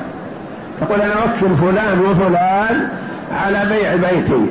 تقول 0.81 1.03
أنا 1.03 1.13
أوكل 1.15 1.57
فلان 1.57 2.01
وفلان 2.01 2.89
على 3.33 3.63
بيع 3.69 3.95
بيتي 3.95 4.47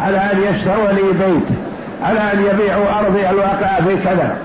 على 0.00 0.16
أن 0.16 0.42
يشتروا 0.50 0.92
لي 0.92 1.12
بيت 1.12 1.58
على 2.02 2.20
أن 2.20 2.44
يبيعوا 2.50 2.98
أرضي 2.98 3.30
الواقعة 3.30 3.88
في 3.88 3.96
كذا. 3.96 4.36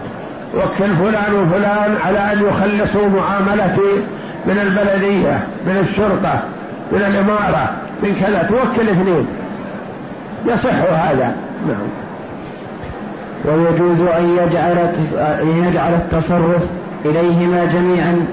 وكل 0.55 0.95
فلان 0.95 1.33
وفلان 1.33 1.95
على 2.05 2.19
أن 2.19 2.45
يخلصوا 2.47 3.09
معاملتي 3.09 4.03
من 4.45 4.59
البلدية 4.59 5.39
من 5.65 5.77
الشرطة 5.77 6.43
من 6.91 7.01
الإمارة 7.01 7.71
من 8.03 8.15
كذا. 8.15 8.43
توكل 8.43 8.89
اثنين. 8.89 9.27
يصح 10.45 10.75
هذا. 10.93 11.35
نعم. 11.67 11.87
ويجوز 13.45 14.01
أن 14.01 14.37
يجعل 14.37 14.77
أن 15.17 15.65
يجعل 15.65 15.93
التصرف 15.93 16.69
إليهما 17.05 17.65
جميعا 17.65 18.25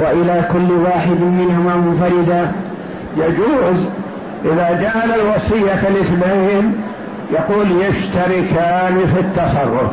وإلى 0.00 0.44
كل 0.52 0.72
واحد 0.72 1.20
منهما 1.20 1.76
منفردا. 1.76 2.52
يجوز 3.16 3.88
إذا 4.44 4.80
جعل 4.82 5.20
الوصية 5.20 5.88
الاثنين 5.88 6.82
يقول 7.32 7.66
يشتركان 7.70 8.98
في 9.14 9.20
التصرف. 9.20 9.90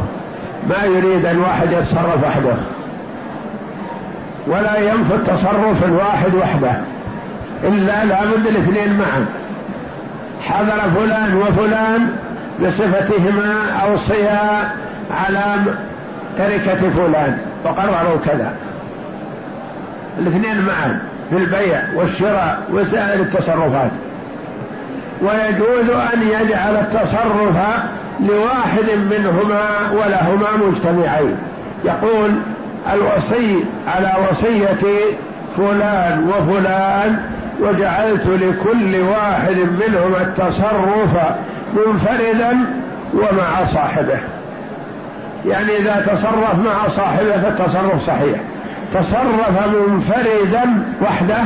ما 0.69 0.85
يريد 0.85 1.25
أن 1.25 1.39
واحد 1.39 1.71
يتصرف 1.71 2.23
وحده. 2.23 2.55
ولا 4.47 4.77
ينفي 4.77 5.15
التصرف 5.15 5.85
الواحد 5.85 6.35
وحده. 6.35 6.81
إلا 7.63 8.05
لابد 8.05 8.47
الاثنين 8.47 8.97
معا. 8.97 9.25
حضر 10.41 10.89
فلان 10.95 11.35
وفلان 11.35 12.09
بصفتهما 12.61 13.71
أوصيا 13.83 14.71
على 15.11 15.55
تركة 16.37 16.89
فلان 16.89 17.37
وقرروا 17.65 18.17
كذا. 18.25 18.53
الاثنين 20.19 20.61
معا 20.61 20.99
في 21.29 21.37
البيع 21.37 21.81
والشراء 21.95 22.59
وسائر 22.71 23.21
التصرفات. 23.21 23.91
ويجوز 25.21 25.89
أن 26.13 26.21
يجعل 26.21 26.75
التصرف 26.75 27.57
لواحد 28.19 28.89
منهما 29.11 29.61
ولهما 29.91 30.67
مجتمعين. 30.67 31.35
يقول 31.85 32.31
الوصي 32.93 33.63
على 33.87 34.13
وصية 34.31 34.99
فلان 35.57 36.29
وفلان 36.29 37.19
وجعلت 37.61 38.27
لكل 38.27 39.01
واحد 39.01 39.57
منهما 39.57 40.21
التصرف 40.21 41.33
منفردا 41.73 42.57
ومع 43.13 43.63
صاحبه. 43.63 44.19
يعني 45.45 45.77
إذا 45.77 46.05
تصرف 46.07 46.59
مع 46.65 46.87
صاحبه 46.87 47.41
فالتصرف 47.41 48.05
صحيح. 48.05 48.39
تصرف 48.93 49.67
منفردا 49.67 50.83
وحده 51.01 51.37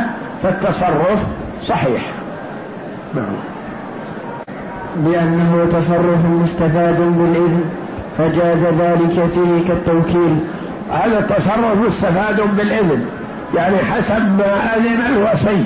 فالتصرف 0.43 1.26
صحيح. 1.62 2.12
نعم. 3.15 3.36
لأنه 5.06 5.67
تصرف 5.71 6.26
مستفاد 6.26 7.02
بالإذن 7.02 7.63
فجاز 8.17 8.65
ذلك 8.65 9.26
فيه 9.26 9.67
كالتوكيل. 9.67 10.39
هذا 10.91 11.19
التصرف 11.19 11.78
مستفاد 11.86 12.41
بالإذن 12.41 13.06
يعني 13.56 13.78
حسب 13.78 14.38
ما 14.38 14.76
أذن 14.76 15.15
الوصي. 15.15 15.63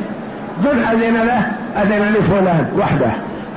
من 0.60 0.84
أذن 0.92 1.14
له 1.14 1.52
أذن 1.82 2.14
لفلان 2.14 2.68
وحده. 2.80 3.12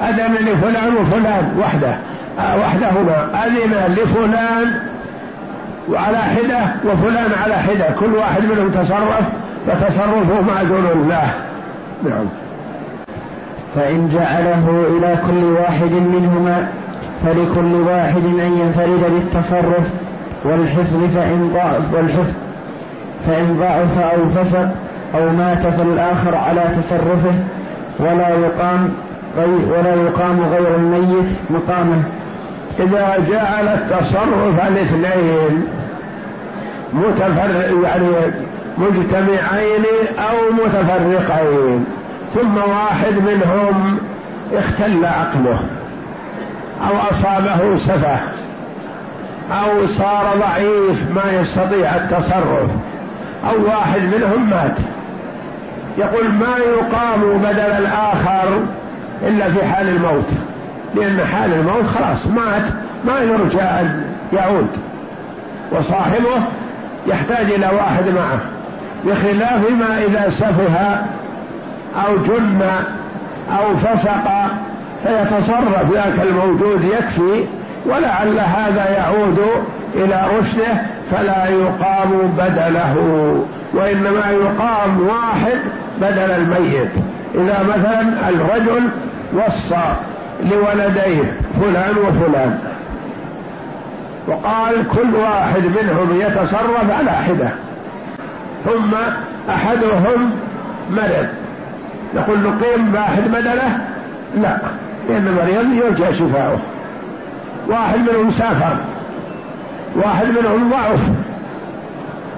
أذن 0.08 0.34
لفلان 0.34 0.96
وفلان 0.96 1.52
وحده. 1.60 1.96
آه، 2.38 2.60
وحدهما. 2.60 3.44
أذن 3.46 3.94
لفلان 3.94 4.80
وعلى 5.88 6.18
حدة 6.18 6.90
وفلان 6.92 7.30
على 7.42 7.54
حدة. 7.54 7.90
كل 8.00 8.14
واحد 8.14 8.44
منهم 8.44 8.70
تصرف 8.70 9.28
فتصرفه 9.66 10.40
معذور 10.40 10.92
الله. 10.92 11.34
نعم. 12.04 12.26
فإن 13.74 14.08
جعله 14.08 14.84
إلى 14.98 15.18
كل 15.26 15.44
واحد 15.44 15.92
منهما 15.92 16.68
فلكل 17.24 17.74
واحد 17.74 18.24
أن 18.24 18.58
ينفرد 18.58 19.12
بالتصرف. 19.12 19.92
والحفظ 20.44 21.04
فإن 21.14 21.50
ضعف 21.54 21.94
والحفظ 21.94 22.34
فإن 23.26 23.56
ضعف 23.56 23.98
أو 23.98 24.28
فسق 24.28 24.68
أو 25.14 25.32
مات 25.32 25.66
فالآخر 25.66 26.34
على 26.34 26.62
تصرفه 26.76 27.34
ولا 27.98 28.28
يقام 28.28 28.92
ولا 29.68 29.94
يقام 29.94 30.40
غير 30.40 30.76
الميت 30.76 31.30
مقامه. 31.50 32.02
إذا 32.80 33.26
جعل 33.30 33.68
التصرف 33.68 34.66
الاثنين 34.68 35.64
متفرق 36.92 37.82
يعني 37.84 38.10
مجتمعين 38.78 39.84
أو 40.18 40.52
متفرقين 40.52 41.84
ثم 42.34 42.56
واحد 42.56 43.14
منهم 43.14 43.98
اختل 44.52 45.04
عقله 45.04 45.60
أو 46.88 46.96
أصابه 47.10 47.76
سفه 47.76 48.18
أو 49.52 49.86
صار 49.86 50.38
ضعيف 50.38 51.10
ما 51.14 51.40
يستطيع 51.40 51.94
التصرف 51.94 52.70
أو 53.50 53.64
واحد 53.64 54.00
منهم 54.00 54.50
مات. 54.50 54.78
يقول 56.00 56.28
ما 56.28 56.56
يقام 56.58 57.38
بدل 57.38 57.60
الآخر 57.60 58.60
إلا 59.28 59.50
في 59.50 59.64
حال 59.64 59.88
الموت 59.88 60.28
لأن 60.94 61.26
حال 61.26 61.52
الموت 61.52 61.86
خلاص 61.86 62.26
مات 62.26 62.62
ما 63.04 63.20
يرجى 63.20 63.62
أن 63.62 64.04
يعود 64.32 64.68
وصاحبه 65.72 66.42
يحتاج 67.06 67.46
إلى 67.52 67.66
واحد 67.66 68.08
معه 68.08 68.38
بخلاف 69.04 69.70
ما 69.70 69.98
إذا 70.08 70.30
سفه 70.30 71.00
أو 72.06 72.16
جن 72.16 72.62
أو 73.58 73.76
فسق 73.76 74.50
فيتصرف 75.02 75.92
ذاك 75.92 76.26
الموجود 76.28 76.84
يكفي 76.84 77.44
ولعل 77.86 78.38
هذا 78.38 78.90
يعود 78.90 79.38
إلى 79.94 80.28
رشده 80.38 80.82
فلا 81.10 81.48
يقام 81.48 82.10
بدله 82.38 82.96
وإنما 83.74 84.30
يقام 84.30 85.00
واحد 85.08 85.58
بدل 86.00 86.30
الميت. 86.30 86.90
إذا 87.34 87.62
مثلا 87.62 88.28
الرجل 88.28 88.88
وصى 89.34 89.94
لولديه 90.50 91.36
فلان 91.60 91.94
وفلان 91.98 92.58
وقال 94.26 94.88
كل 94.88 95.16
واحد 95.16 95.62
منهم 95.62 96.20
يتصرف 96.20 96.90
على 96.98 97.10
حدة 97.10 97.50
ثم 98.64 98.94
أحدهم 99.50 100.30
مرض. 100.90 101.26
نقول 102.14 102.38
نقيم 102.38 102.94
واحد 102.94 103.22
بدله؟ 103.22 103.78
لا 104.36 104.58
لأن 105.08 105.34
مريض 105.34 105.84
يرجى 105.84 106.14
شفاؤه. 106.14 106.60
واحد 107.68 107.98
منهم 107.98 108.30
سافر 108.30 108.76
واحد 109.96 110.26
منهم 110.26 110.70
ضعف 110.70 111.02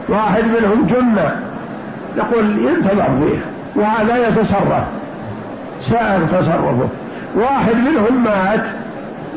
واحد 0.09 0.45
منهم 0.45 0.87
جنة. 0.87 1.37
نقول 2.17 2.59
ينتظر 2.59 3.19
فيه 3.21 3.52
وهذا 3.77 4.29
يتصرف. 4.29 4.85
سائر 5.81 6.21
تصرفه. 6.21 6.89
واحد 7.37 7.77
منهم 7.77 8.25
مات. 8.25 8.65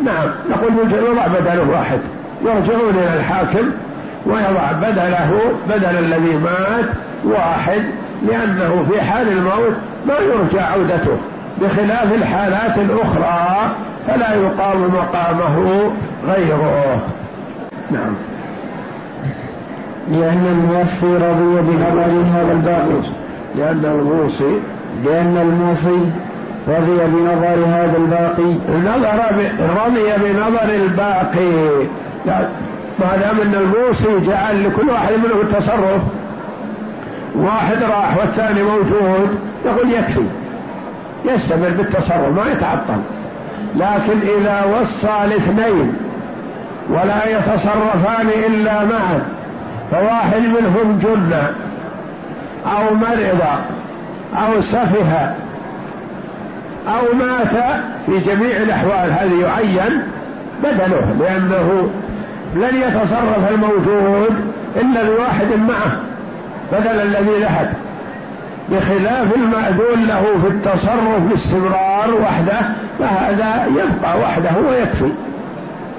نعم 0.04 0.30
نقول 0.50 0.72
يضع 1.12 1.28
بدله 1.28 1.72
واحد. 1.72 2.00
يرجعون 2.42 2.90
إلى 2.90 3.14
الحاكم 3.20 3.72
ويضع 4.26 4.72
بدله 4.72 5.40
بدل 5.70 6.00
الذي 6.00 6.38
مات 6.38 6.86
واحد 7.26 7.84
لأنه 8.28 8.86
في 8.92 9.02
حال 9.02 9.28
الموت 9.28 9.74
ما 10.08 10.14
يرجى 10.14 10.60
عودته. 10.60 11.18
بخلاف 11.62 12.14
الحالات 12.14 12.78
الأخرى 12.78 13.72
فلا 14.08 14.34
يقام 14.34 14.82
مقامه 14.82 15.92
غيره. 16.24 17.02
نعم. 17.92 18.16
لأن 20.12 20.46
الموصي 20.52 21.16
رضي 21.16 21.62
بنظر 21.62 22.24
هذا 22.34 22.52
الباقي. 22.52 23.25
لأن 23.58 23.86
الموصي 23.86 24.60
لأن 25.06 25.38
الموصي 25.38 26.12
رضي 26.68 26.98
بنظر 27.08 27.66
هذا 27.66 27.98
الباقي. 27.98 28.54
نظر 28.86 29.20
رضي 29.86 30.24
بنظر 30.24 30.76
الباقي. 30.76 31.86
ما 33.00 33.18
دام 33.18 33.42
إن 33.42 33.56
الموصي 33.56 34.20
جعل 34.20 34.64
لكل 34.64 34.90
واحد 34.90 35.14
منهم 35.14 35.42
التصرف. 35.42 36.02
واحد 37.36 37.84
راح 37.84 38.18
والثاني 38.18 38.64
موجود 38.64 39.30
يقول 39.66 39.92
يكفي. 39.92 40.26
يستمر 41.26 41.70
بالتصرف 41.70 42.28
ما 42.36 42.52
يتعطل. 42.52 43.02
لكن 43.76 44.20
إذا 44.40 44.66
وصى 44.80 45.26
الاثنين 45.26 45.94
ولا 46.90 47.38
يتصرفان 47.38 48.28
إلا 48.48 48.84
معا 48.84 49.22
فواحد 49.92 50.42
منهم 50.42 51.00
جن 51.00 51.34
أو 52.66 52.96
مرض 52.96 53.42
أو 54.36 54.62
سفه 54.62 55.36
أو 56.88 57.16
مات 57.20 57.82
في 58.06 58.20
جميع 58.20 58.58
الأحوال 58.58 59.12
هذه 59.12 59.42
يعين 59.42 60.02
بدله 60.64 61.16
لأنه 61.20 61.90
لن 62.56 62.76
يتصرف 62.76 63.52
الموجود 63.52 64.54
إلا 64.76 65.04
بواحد 65.04 65.48
معه 65.68 66.00
بدل 66.72 67.02
الذي 67.02 67.40
ذهب. 67.42 67.74
بخلاف 68.72 69.36
المأذون 69.36 70.04
له 70.08 70.24
في 70.42 70.48
التصرف 70.48 71.22
باستمرار 71.30 72.16
وحده 72.22 72.60
فهذا 73.00 73.66
يبقى 73.66 74.20
وحده 74.20 74.52
ويكفي. 74.70 75.12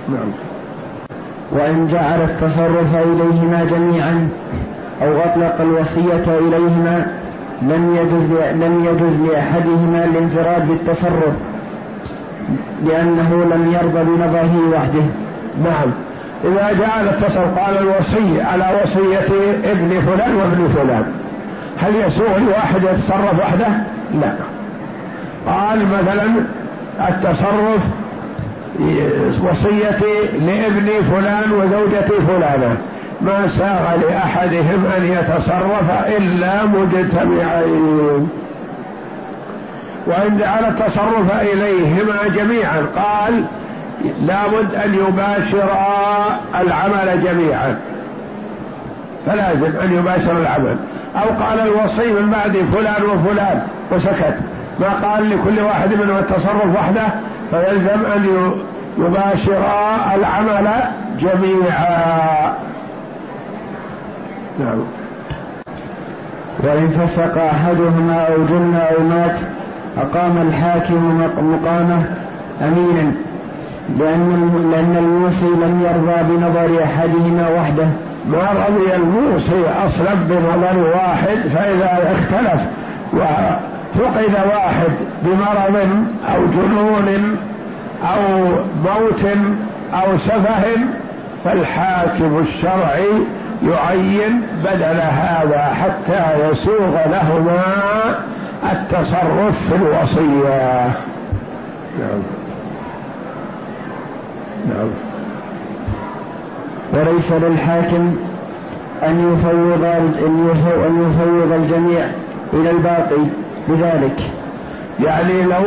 نعم. 0.08 0.32
وإن 1.52 1.86
جعل 1.86 2.20
التصرف 2.22 2.96
إليهما 2.96 3.64
جميعا 3.64 4.28
أو 5.02 5.20
أطلق 5.20 5.60
الوصية 5.60 6.38
إليهما 6.38 7.06
لم 7.62 7.96
يجوز 7.96 8.30
لم 8.52 8.84
يجوز 8.84 9.30
لأحدهما 9.30 10.04
الانفراد 10.04 10.68
بالتصرف 10.68 11.34
لأنه 12.84 13.44
لم 13.54 13.72
يرضى 13.72 14.04
بنظره 14.04 14.70
وحده. 14.74 15.04
نعم. 15.64 15.90
إذا 16.44 16.72
جعل 16.80 17.08
اتصل 17.08 17.40
قال 17.40 17.78
الوصي 17.78 18.42
على 18.42 18.80
وصية 18.82 19.26
ابن 19.64 20.00
فلان 20.00 20.34
وابن 20.36 20.68
فلان. 20.68 21.04
هل 21.78 21.96
يسوغ 21.96 22.38
لواحد 22.38 22.82
يتصرف 22.84 23.38
وحده؟ 23.38 23.68
لا. 24.20 24.32
قال 25.46 25.88
مثلا 25.88 26.24
التصرف 27.08 27.86
وصيتي 29.44 30.38
لابن 30.46 30.88
فلان 31.02 31.52
وزوجتي 31.52 32.20
فلانة. 32.26 32.76
ما 33.20 33.48
ساغ 33.48 33.96
لأحدهم 33.96 34.84
أن 34.96 35.04
يتصرف 35.04 35.90
إلا 36.16 36.64
مجتمعين. 36.64 38.28
وإن 40.06 40.36
جعل 40.38 40.64
التصرف 40.64 41.40
إليهما 41.42 42.16
جميعا 42.36 42.86
قال 42.96 43.44
لابد 44.22 44.74
أن 44.74 44.94
يباشرا 44.94 46.40
العمل 46.60 47.24
جميعا. 47.24 47.78
فلازم 49.26 49.72
أن 49.82 49.92
يباشر 49.92 50.38
العمل. 50.38 50.76
أو 51.16 51.44
قال 51.44 51.60
الوصي 51.60 52.12
من 52.12 52.30
بعد 52.30 52.56
فلان 52.56 53.02
وفلان 53.02 53.62
وسكت. 53.92 54.36
ما 54.80 54.88
قال 55.08 55.30
لكل 55.30 55.60
واحد 55.60 55.94
منهم 55.94 56.18
التصرف 56.18 56.76
وحده 56.76 57.06
فيلزم 57.50 58.06
أن 58.16 58.50
يباشرا 58.98 60.14
العمل 60.14 60.68
جميعا. 61.18 62.54
نعم. 64.58 64.78
وإن 66.64 66.84
فسق 66.84 67.38
أحدهما 67.38 68.28
أو 68.28 68.44
جن 68.44 68.74
أو 68.74 69.04
مات 69.04 69.38
أقام 69.98 70.48
الحاكم 70.48 71.20
مقامه 71.38 72.04
أمينا 72.62 73.12
لأن 73.98 74.28
لأن 74.72 74.96
الموصي 74.98 75.46
لم 75.46 75.82
يرضى 75.82 76.22
بنظر 76.22 76.84
أحدهما 76.84 77.48
وحده. 77.58 77.86
ما 78.28 78.66
رضي 78.68 78.94
الموصي 78.94 79.68
أصلا 79.84 80.14
بنظر 80.14 80.90
واحد 80.94 81.48
فإذا 81.54 82.12
اختلف 82.12 82.60
وفقد 83.12 84.34
واحد 84.48 84.92
بمرض 85.22 85.76
أو 86.34 86.46
جنون 86.46 87.36
أو 88.02 88.48
موت 88.84 89.24
أو 89.94 90.16
سفه 90.16 90.64
فالحاكم 91.44 92.38
الشرعي 92.38 93.08
يعين 93.72 94.42
بدل 94.64 95.00
هذا 95.00 95.74
حتى 95.82 96.50
يسوغ 96.50 97.06
لهما 97.06 97.64
التصرف 98.72 99.68
في 99.68 99.76
الوصية. 99.76 100.86
نعم. 101.98 102.22
نعم. 104.68 104.88
وليس 106.94 107.32
للحاكم 107.32 108.16
أن 109.02 109.32
يفوض 109.32 109.84
أن 110.86 111.00
يفوض 111.00 111.52
الجميع 111.52 112.04
إلى 112.52 112.70
الباقي 112.70 113.26
بذلك. 113.68 114.20
يعني 115.00 115.42
لو 115.42 115.64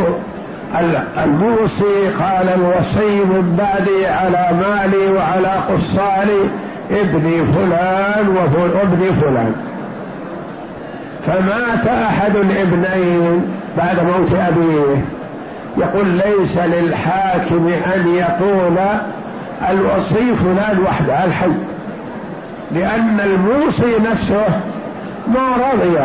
الموصي 1.24 2.10
قال 2.20 2.50
الوصي 2.50 3.24
من 3.24 3.56
بعدي 3.58 4.08
على 4.08 4.50
مالي 4.58 5.12
وعلى 5.12 5.64
قصالي 5.70 6.50
ابني 6.92 7.46
فلان 7.46 8.28
وابني 8.28 9.14
فلان. 9.14 9.54
فمات 11.22 11.88
أحد 11.88 12.36
الابنين 12.36 13.42
بعد 13.78 14.00
موت 14.06 14.34
أبيه. 14.36 15.06
يقول 15.78 16.08
ليس 16.08 16.58
للحاكم 16.58 17.68
أن 17.96 18.08
يقول 18.08 18.78
الوصي 19.70 20.34
فلان 20.34 20.80
وحده 20.86 21.26
الحي. 21.26 21.52
لأن 22.72 23.20
الموصي 23.20 23.98
نفسه 24.12 24.48
ما 25.28 25.72
رضي 25.74 26.00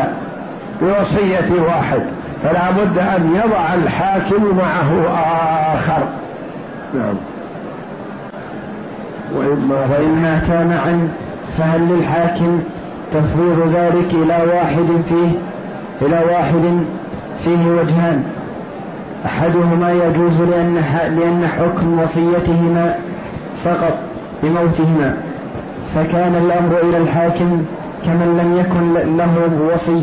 بوصية 0.83 1.62
واحد 1.62 2.03
فلا 2.42 2.70
بد 2.70 2.99
أن 2.99 3.40
يضع 3.44 3.75
الحاكم 3.75 4.57
معه 4.57 5.09
آخر. 5.75 6.09
نعم. 6.94 7.14
وإما 9.35 10.23
ماتا 10.23 10.64
معا 10.64 11.09
فهل 11.59 11.88
للحاكم 11.88 12.61
تفويض 13.12 13.75
ذلك 13.75 14.14
إلى 14.14 14.53
واحد 14.53 14.87
فيه؟ 15.09 15.38
إلى 16.03 16.25
واحد 16.31 16.85
فيه 17.44 17.66
وجهان. 17.66 18.23
أحدهما 19.27 19.92
يجوز 19.92 20.40
لأن 20.40 20.75
لأن 21.18 21.47
حكم 21.47 21.99
وصيتهما 21.99 22.94
سقط 23.57 23.94
بموتهما. 24.42 25.16
فكان 25.94 26.35
الأمر 26.35 26.81
إلى 26.83 26.97
الحاكم 26.97 27.64
كمن 28.07 28.40
لم 28.42 28.59
يكن 28.61 29.16
له 29.16 29.73
وصي. 29.73 30.03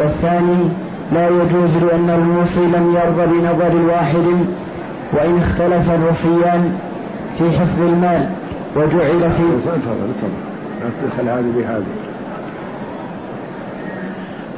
والثاني 0.00 0.68
لا 1.12 1.28
يجوز 1.28 1.78
لأن 1.78 2.10
الموصي 2.10 2.60
لم 2.60 2.94
يرضى 2.94 3.26
بنظر 3.26 3.90
واحد 3.92 4.44
وإن 5.12 5.38
اختلف 5.38 5.90
الوصيان 5.90 6.72
في 7.38 7.58
حفظ 7.58 7.82
المال 7.82 8.30
وجعل 8.76 9.30
في 9.30 9.42
هذه 11.28 11.52
بهذه 11.56 11.84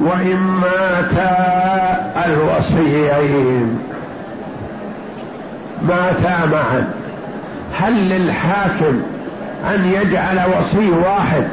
وإن 0.01 0.37
ماتا 0.37 1.35
الوصيين 2.25 3.79
ماتا 5.81 6.45
معا. 6.45 6.89
هل 7.79 8.09
للحاكم 8.09 9.01
أن 9.75 9.85
يجعل 9.85 10.39
وصي 10.57 10.91
واحد 10.91 11.47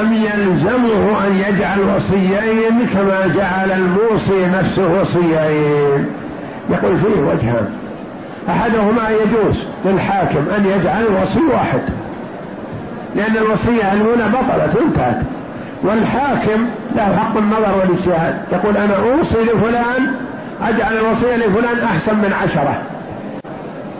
أم 0.00 0.12
يلزمه 0.12 1.26
أن 1.26 1.34
يجعل 1.34 1.80
وصيين 1.96 2.86
كما 2.94 3.26
جعل 3.26 3.72
الموصي 3.72 4.46
نفسه 4.46 5.00
وصيين؟ 5.00 6.06
يقول 6.70 6.98
فيه 6.98 7.20
وجهان. 7.20 7.85
أحدهما 8.50 9.10
يجوز 9.10 9.66
للحاكم 9.84 10.44
أن 10.56 10.66
يجعل 10.66 11.06
الوصي 11.06 11.40
واحد. 11.52 11.80
لأن 13.16 13.36
الوصية 13.36 13.92
الأولى 13.92 14.24
بطلت 14.28 14.76
وانتهت 14.76 15.22
والحاكم 15.82 16.66
له 16.96 17.16
حق 17.16 17.36
النظر 17.36 17.78
والاجتهاد. 17.78 18.34
يقول 18.52 18.76
أنا 18.76 18.96
أوصي 18.96 19.42
لفلان 19.42 20.14
أجعل 20.62 20.96
الوصية 20.96 21.36
لفلان 21.36 21.78
أحسن 21.84 22.14
من 22.14 22.32
عشرة. 22.32 22.82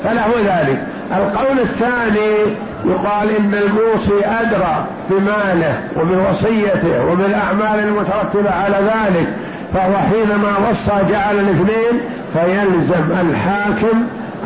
فله 0.04 0.26
ذلك. 0.44 0.84
القول 1.16 1.58
الثاني 1.58 2.56
يقال 2.84 3.30
إن 3.36 3.54
الموصي 3.54 4.26
أدرى 4.26 4.86
بماله 5.10 5.80
وبوصيته 5.96 7.04
وبالأعمال 7.12 7.78
المترتبة 7.78 8.50
على 8.50 8.76
ذلك 8.76 9.26
فهو 9.74 9.96
حينما 9.96 10.68
وصى 10.70 11.12
جعل 11.12 11.40
الاثنين 11.40 12.00
فيلزم 12.32 13.12
الحاكم 13.20 14.02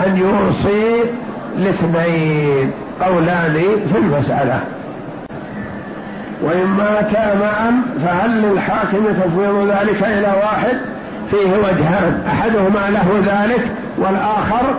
أن 0.07 0.17
يوصي 0.17 1.11
الاثنين 1.57 2.71
قولان 3.01 3.55
في 3.93 3.99
المسألة. 3.99 4.61
وإن 6.43 6.67
ماتا 6.67 7.35
معا 7.35 7.83
فهل 8.05 8.43
للحاكم 8.43 8.99
تفويض 9.13 9.71
ذلك 9.71 10.03
إلى 10.03 10.35
واحد؟ 10.43 10.77
فيه 11.31 11.57
وجهان 11.59 12.23
أحدهما 12.27 12.91
له 12.91 13.23
ذلك 13.27 13.73
والآخر 13.99 14.75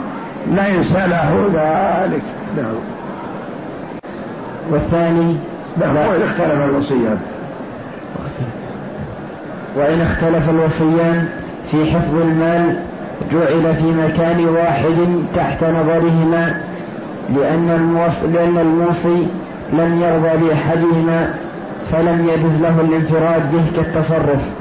ليس 0.48 0.92
له 0.92 1.50
ذلك. 1.54 2.22
نعم. 2.58 2.76
والثاني؟ 4.72 5.36
نعم 5.78 5.96
وإن 5.96 6.22
اختلف 6.22 6.66
الوصيان. 6.70 7.20
وإن 9.76 10.02
اختلف 10.02 10.50
الوصيان 10.50 11.28
في 11.72 11.92
حفظ 11.92 12.22
المال 12.22 12.80
جعل 13.32 13.76
في 13.76 13.92
مكان 13.92 14.46
واحد 14.46 15.26
تحت 15.36 15.64
نظرهما 15.64 16.62
لأن 17.30 17.70
الموصي, 17.70 18.28
لأن 18.28 18.58
الموصي 18.58 19.28
لم 19.74 20.02
يرضى 20.02 20.48
بأحدهما 20.48 21.34
فلم 21.92 22.30
يجز 22.30 22.62
له 22.62 22.82
الانفراد 22.82 23.52
به 23.52 23.64
كالتصرف. 23.76 24.52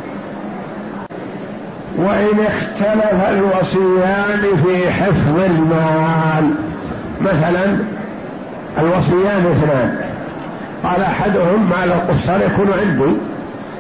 وإن 1.99 2.41
اختلف 2.47 3.29
الوصيان 3.29 4.57
في 4.57 4.91
حفظ 4.91 5.39
المال 5.39 6.55
مثلا 7.21 7.79
الوصيان 8.79 9.47
اثنان. 9.53 9.97
قال 10.85 11.03
أحدهم 11.03 11.71
مال 11.71 11.93
القصار 11.93 12.41
يكون 12.41 12.69
عندي 12.81 13.17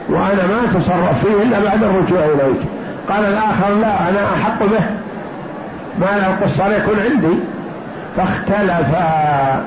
وأنا 0.08 0.46
ما 0.46 0.64
أتصرف 0.64 1.26
فيه 1.26 1.42
إلا 1.42 1.64
بعد 1.64 1.82
الرجوع 1.82 2.24
إليك. 2.24 2.79
قال 3.10 3.24
الآخر 3.24 3.74
لا 3.74 4.08
أنا 4.08 4.34
أحق 4.34 4.58
به. 4.58 4.80
مال 5.98 6.24
القصار 6.26 6.72
يكون 6.72 7.00
عندي. 7.00 7.38
فاختلفا 8.16 9.64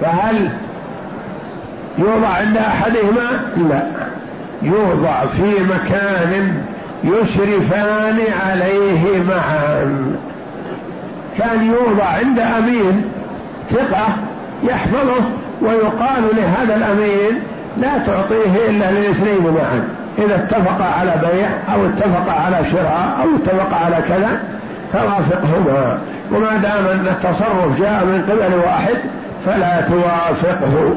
فهل 0.00 0.48
يوضع 1.98 2.28
عند 2.28 2.56
أحدهما؟ 2.56 3.30
لا. 3.56 3.82
يوضع 4.62 5.26
في 5.26 5.64
مكان 5.64 6.62
يشرفان 7.04 8.18
عليه 8.46 9.22
معا 9.28 10.16
كان 11.38 11.66
يوضع 11.66 12.04
عند 12.04 12.38
أمين 12.38 13.04
ثقة 13.70 14.06
يحفظه 14.62 15.24
ويقال 15.62 16.22
لهذا 16.36 16.76
الأمين 16.76 17.42
لا 17.80 17.98
تعطيه 17.98 18.70
إلا 18.70 18.90
للاثنين 18.90 19.54
معا. 19.54 19.88
إذا 20.18 20.34
اتفق 20.34 20.86
على 20.98 21.14
بيع 21.22 21.48
أو 21.74 21.86
اتفق 21.86 22.32
على 22.32 22.64
شراء 22.70 23.18
أو 23.22 23.36
اتفق 23.36 23.76
على 23.76 23.96
كذا 23.96 24.40
فوافقهما 24.92 25.98
وما 26.32 26.56
دام 26.56 26.86
أن 26.86 27.06
التصرف 27.06 27.80
جاء 27.80 28.04
من 28.04 28.22
قبل 28.30 28.54
واحد 28.66 28.96
فلا 29.46 29.80
توافقه. 29.80 30.96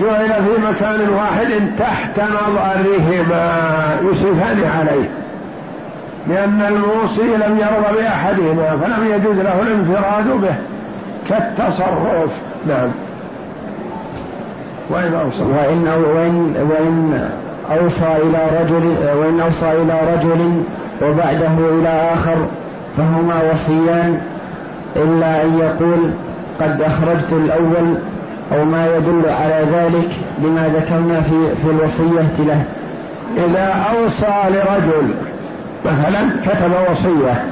جعل 0.00 0.28
في 0.28 0.68
مكان 0.70 1.08
واحد 1.08 1.70
تحت 1.78 2.20
نظرهما 2.20 3.60
يشرفان 4.12 4.60
عليه. 4.78 5.10
لأن 6.28 6.62
الموصي 6.68 7.22
لم 7.22 7.58
يرضى 7.58 8.02
بأحدهما 8.02 8.76
فلم 8.76 9.08
يجوز 9.14 9.36
له 9.36 9.62
الانفراد 9.62 10.26
به 10.26 10.54
كالتصرف. 11.28 12.30
نعم. 12.68 12.90
وإن 14.90 15.14
أوصى. 15.14 15.42
وإن 15.42 15.88
وإن 15.88 16.54
وإن 16.70 17.30
أوصى 17.70 18.16
إلى 18.22 18.60
رجل 18.60 18.96
وإن 19.18 19.40
أوصى 19.40 19.72
إلى 19.72 20.00
رجل 20.14 20.62
وبعده 21.02 21.70
إلى 21.78 21.88
آخر 21.88 22.36
فهما 22.96 23.52
وصيان 23.52 24.20
إلا 24.96 25.44
أن 25.44 25.58
يقول 25.58 26.10
قد 26.60 26.82
أخرجت 26.82 27.32
الأول 27.32 27.94
أو 28.52 28.64
ما 28.64 28.96
يدل 28.96 29.28
على 29.28 29.66
ذلك 29.72 30.12
لما 30.38 30.68
ذكرنا 30.68 31.20
في 31.20 31.54
في 31.54 31.70
الوصية 31.70 32.44
له. 32.44 32.64
إذا 33.36 33.84
أوصى 33.96 34.34
لرجل 34.48 35.14
مثلا 35.84 36.30
كتب 36.42 36.72
وصية 36.92 37.44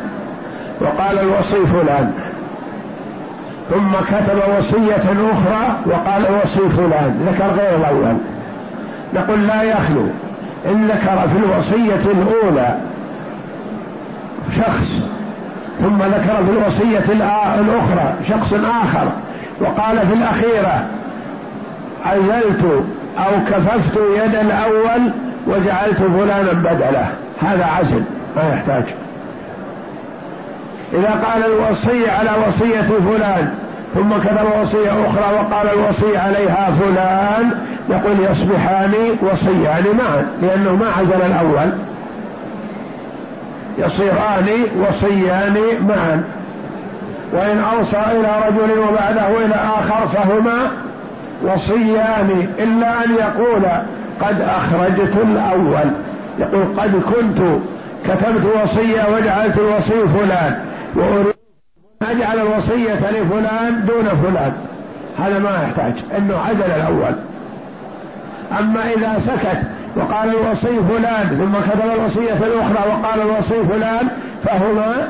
وقال 0.81 1.19
الوصي 1.19 1.67
فلان 1.67 2.11
ثم 3.71 3.93
كتب 3.93 4.39
وصية 4.59 5.31
أخرى 5.33 5.77
وقال 5.87 6.27
الوصي 6.27 6.69
فلان 6.69 7.27
ذكر 7.27 7.51
غير 7.51 7.77
الأول. 7.77 8.17
نقول 9.15 9.47
لا 9.47 9.63
يخلو 9.63 10.07
إن 10.67 10.87
ذكر 10.87 11.29
في 11.29 11.39
الوصية 11.39 12.13
الأولى 12.13 12.77
شخص 14.57 15.09
ثم 15.81 16.03
ذكر 16.03 16.45
في 16.45 16.51
الوصية 16.51 17.05
الأخرى 17.61 18.15
شخص 18.29 18.55
آخر 18.83 19.13
وقال 19.61 20.07
في 20.07 20.15
الأخيرة 20.15 20.87
عزلت 22.07 22.85
أو 23.19 23.45
كففت 23.45 24.01
يد 24.17 24.35
الأول 24.35 25.13
وجعلت 25.47 25.99
فلانا 25.99 26.53
بدله. 26.53 27.07
هذا 27.43 27.65
عزل 27.65 28.03
ما 28.37 28.43
يحتاج. 28.53 28.85
إذا 30.93 31.11
قال 31.11 31.45
الوصي 31.45 32.11
على 32.11 32.31
وصية 32.47 32.83
فلان 32.83 33.55
ثم 33.95 34.09
كتب 34.19 34.61
وصية 34.61 35.07
أخرى 35.07 35.35
وقال 35.35 35.69
الوصي 35.69 36.17
عليها 36.17 36.71
فلان 36.71 37.51
يقول 37.91 38.21
يصبحان 38.31 38.95
وصيان 39.23 39.85
معا 39.99 40.27
لأنه 40.43 40.73
ما 40.73 40.87
عزل 40.99 41.23
الأول. 41.23 41.73
يصيران 43.79 44.49
وصيان 44.89 45.57
معا. 45.89 46.25
وإن 47.33 47.59
أوصى 47.59 47.97
إلى 47.97 48.31
رجل 48.49 48.79
وبعده 48.79 49.45
إلى 49.45 49.55
آخر 49.55 50.09
فهما 50.09 50.71
وصيان 51.45 52.49
إلا 52.59 53.05
أن 53.05 53.11
يقول 53.15 53.63
قد 54.21 54.41
أخرجت 54.41 55.17
الأول. 55.17 55.91
يقول 56.39 56.65
قد 56.79 57.03
كنت 57.03 57.39
كتبت 58.05 58.45
وصية 58.45 59.03
وجعلت 59.15 59.61
الوصي 59.61 60.09
فلان 60.09 60.61
وأريد 60.97 61.35
أجعل 62.03 62.39
الوصية 62.39 63.11
لفلان 63.11 63.85
دون 63.87 64.09
فلان. 64.09 64.53
هذا 65.19 65.39
ما 65.39 65.63
يحتاج 65.63 65.95
أنه 66.19 66.39
عزل 66.49 66.65
الأول. 66.65 67.15
أما 68.61 68.93
إذا 68.93 69.21
سكت 69.27 69.59
وقال 69.97 70.29
الوصي 70.29 70.81
فلان 70.89 71.37
ثم 71.39 71.71
كتب 71.71 71.91
الوصية 71.95 72.47
الأخرى 72.47 72.91
وقال 72.91 73.21
الوصي 73.21 73.65
فلان 73.71 74.09
فهما 74.45 75.09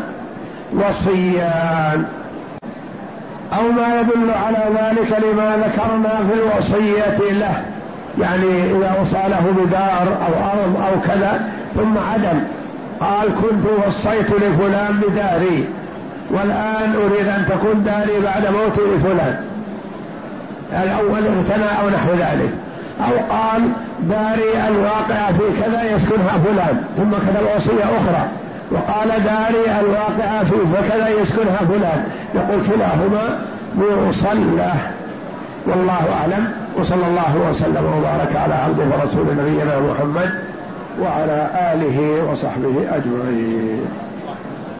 وصيان. 0.72 2.04
أو 3.58 3.72
ما 3.72 4.00
يدل 4.00 4.30
على 4.30 4.64
ذلك 4.80 5.24
لما 5.24 5.56
ذكرنا 5.56 6.16
في 6.28 6.34
الوصية 6.34 7.32
له 7.32 7.62
يعني 8.20 8.76
إذا 8.76 9.00
وصى 9.00 9.22
له 9.28 9.64
بدار 9.64 10.16
أو 10.26 10.50
أرض 10.52 10.76
أو 10.76 11.00
كذا 11.00 11.48
ثم 11.74 11.98
عدم. 11.98 12.40
قال 13.00 13.28
كنت 13.28 13.64
وصيت 13.86 14.30
لفلان 14.30 15.00
بداري 15.08 15.68
والآن 16.30 16.94
أريد 16.94 17.28
أن 17.28 17.46
تكون 17.48 17.84
داري 17.84 18.20
بعد 18.24 18.46
موت 18.46 18.78
لفلان. 18.78 19.44
الأول 20.82 21.26
اغتنى 21.26 21.80
أو 21.82 21.90
نحو 21.90 22.10
ذلك. 22.12 22.50
أو 23.00 23.36
قال 23.36 23.70
داري 24.00 24.68
الواقعة 24.68 25.32
في 25.32 25.62
كذا 25.62 25.96
يسكنها 25.96 26.38
فلان 26.38 26.84
ثم 26.96 27.10
كتب 27.10 27.46
وصية 27.56 27.84
أخرى. 27.84 28.28
وقال 28.72 29.08
داري 29.08 29.80
الواقعة 29.80 30.44
في 30.44 30.88
كذا 30.88 31.08
يسكنها 31.08 31.56
فلان. 31.56 32.04
يقول 32.34 32.66
كلاهما 32.66 33.38
مصلى. 34.08 34.72
والله 35.66 36.14
أعلم. 36.20 36.52
وصلى 36.78 37.06
الله 37.06 37.48
وسلم 37.50 37.84
وبارك 37.98 38.36
على 38.36 38.54
عبده 38.54 38.84
ورسول 38.84 39.26
نبينا 39.36 39.80
محمد 39.80 40.30
وعلى 41.00 41.50
آله 41.74 42.30
وصحبه 42.30 42.96
أجمعين. 42.96 44.07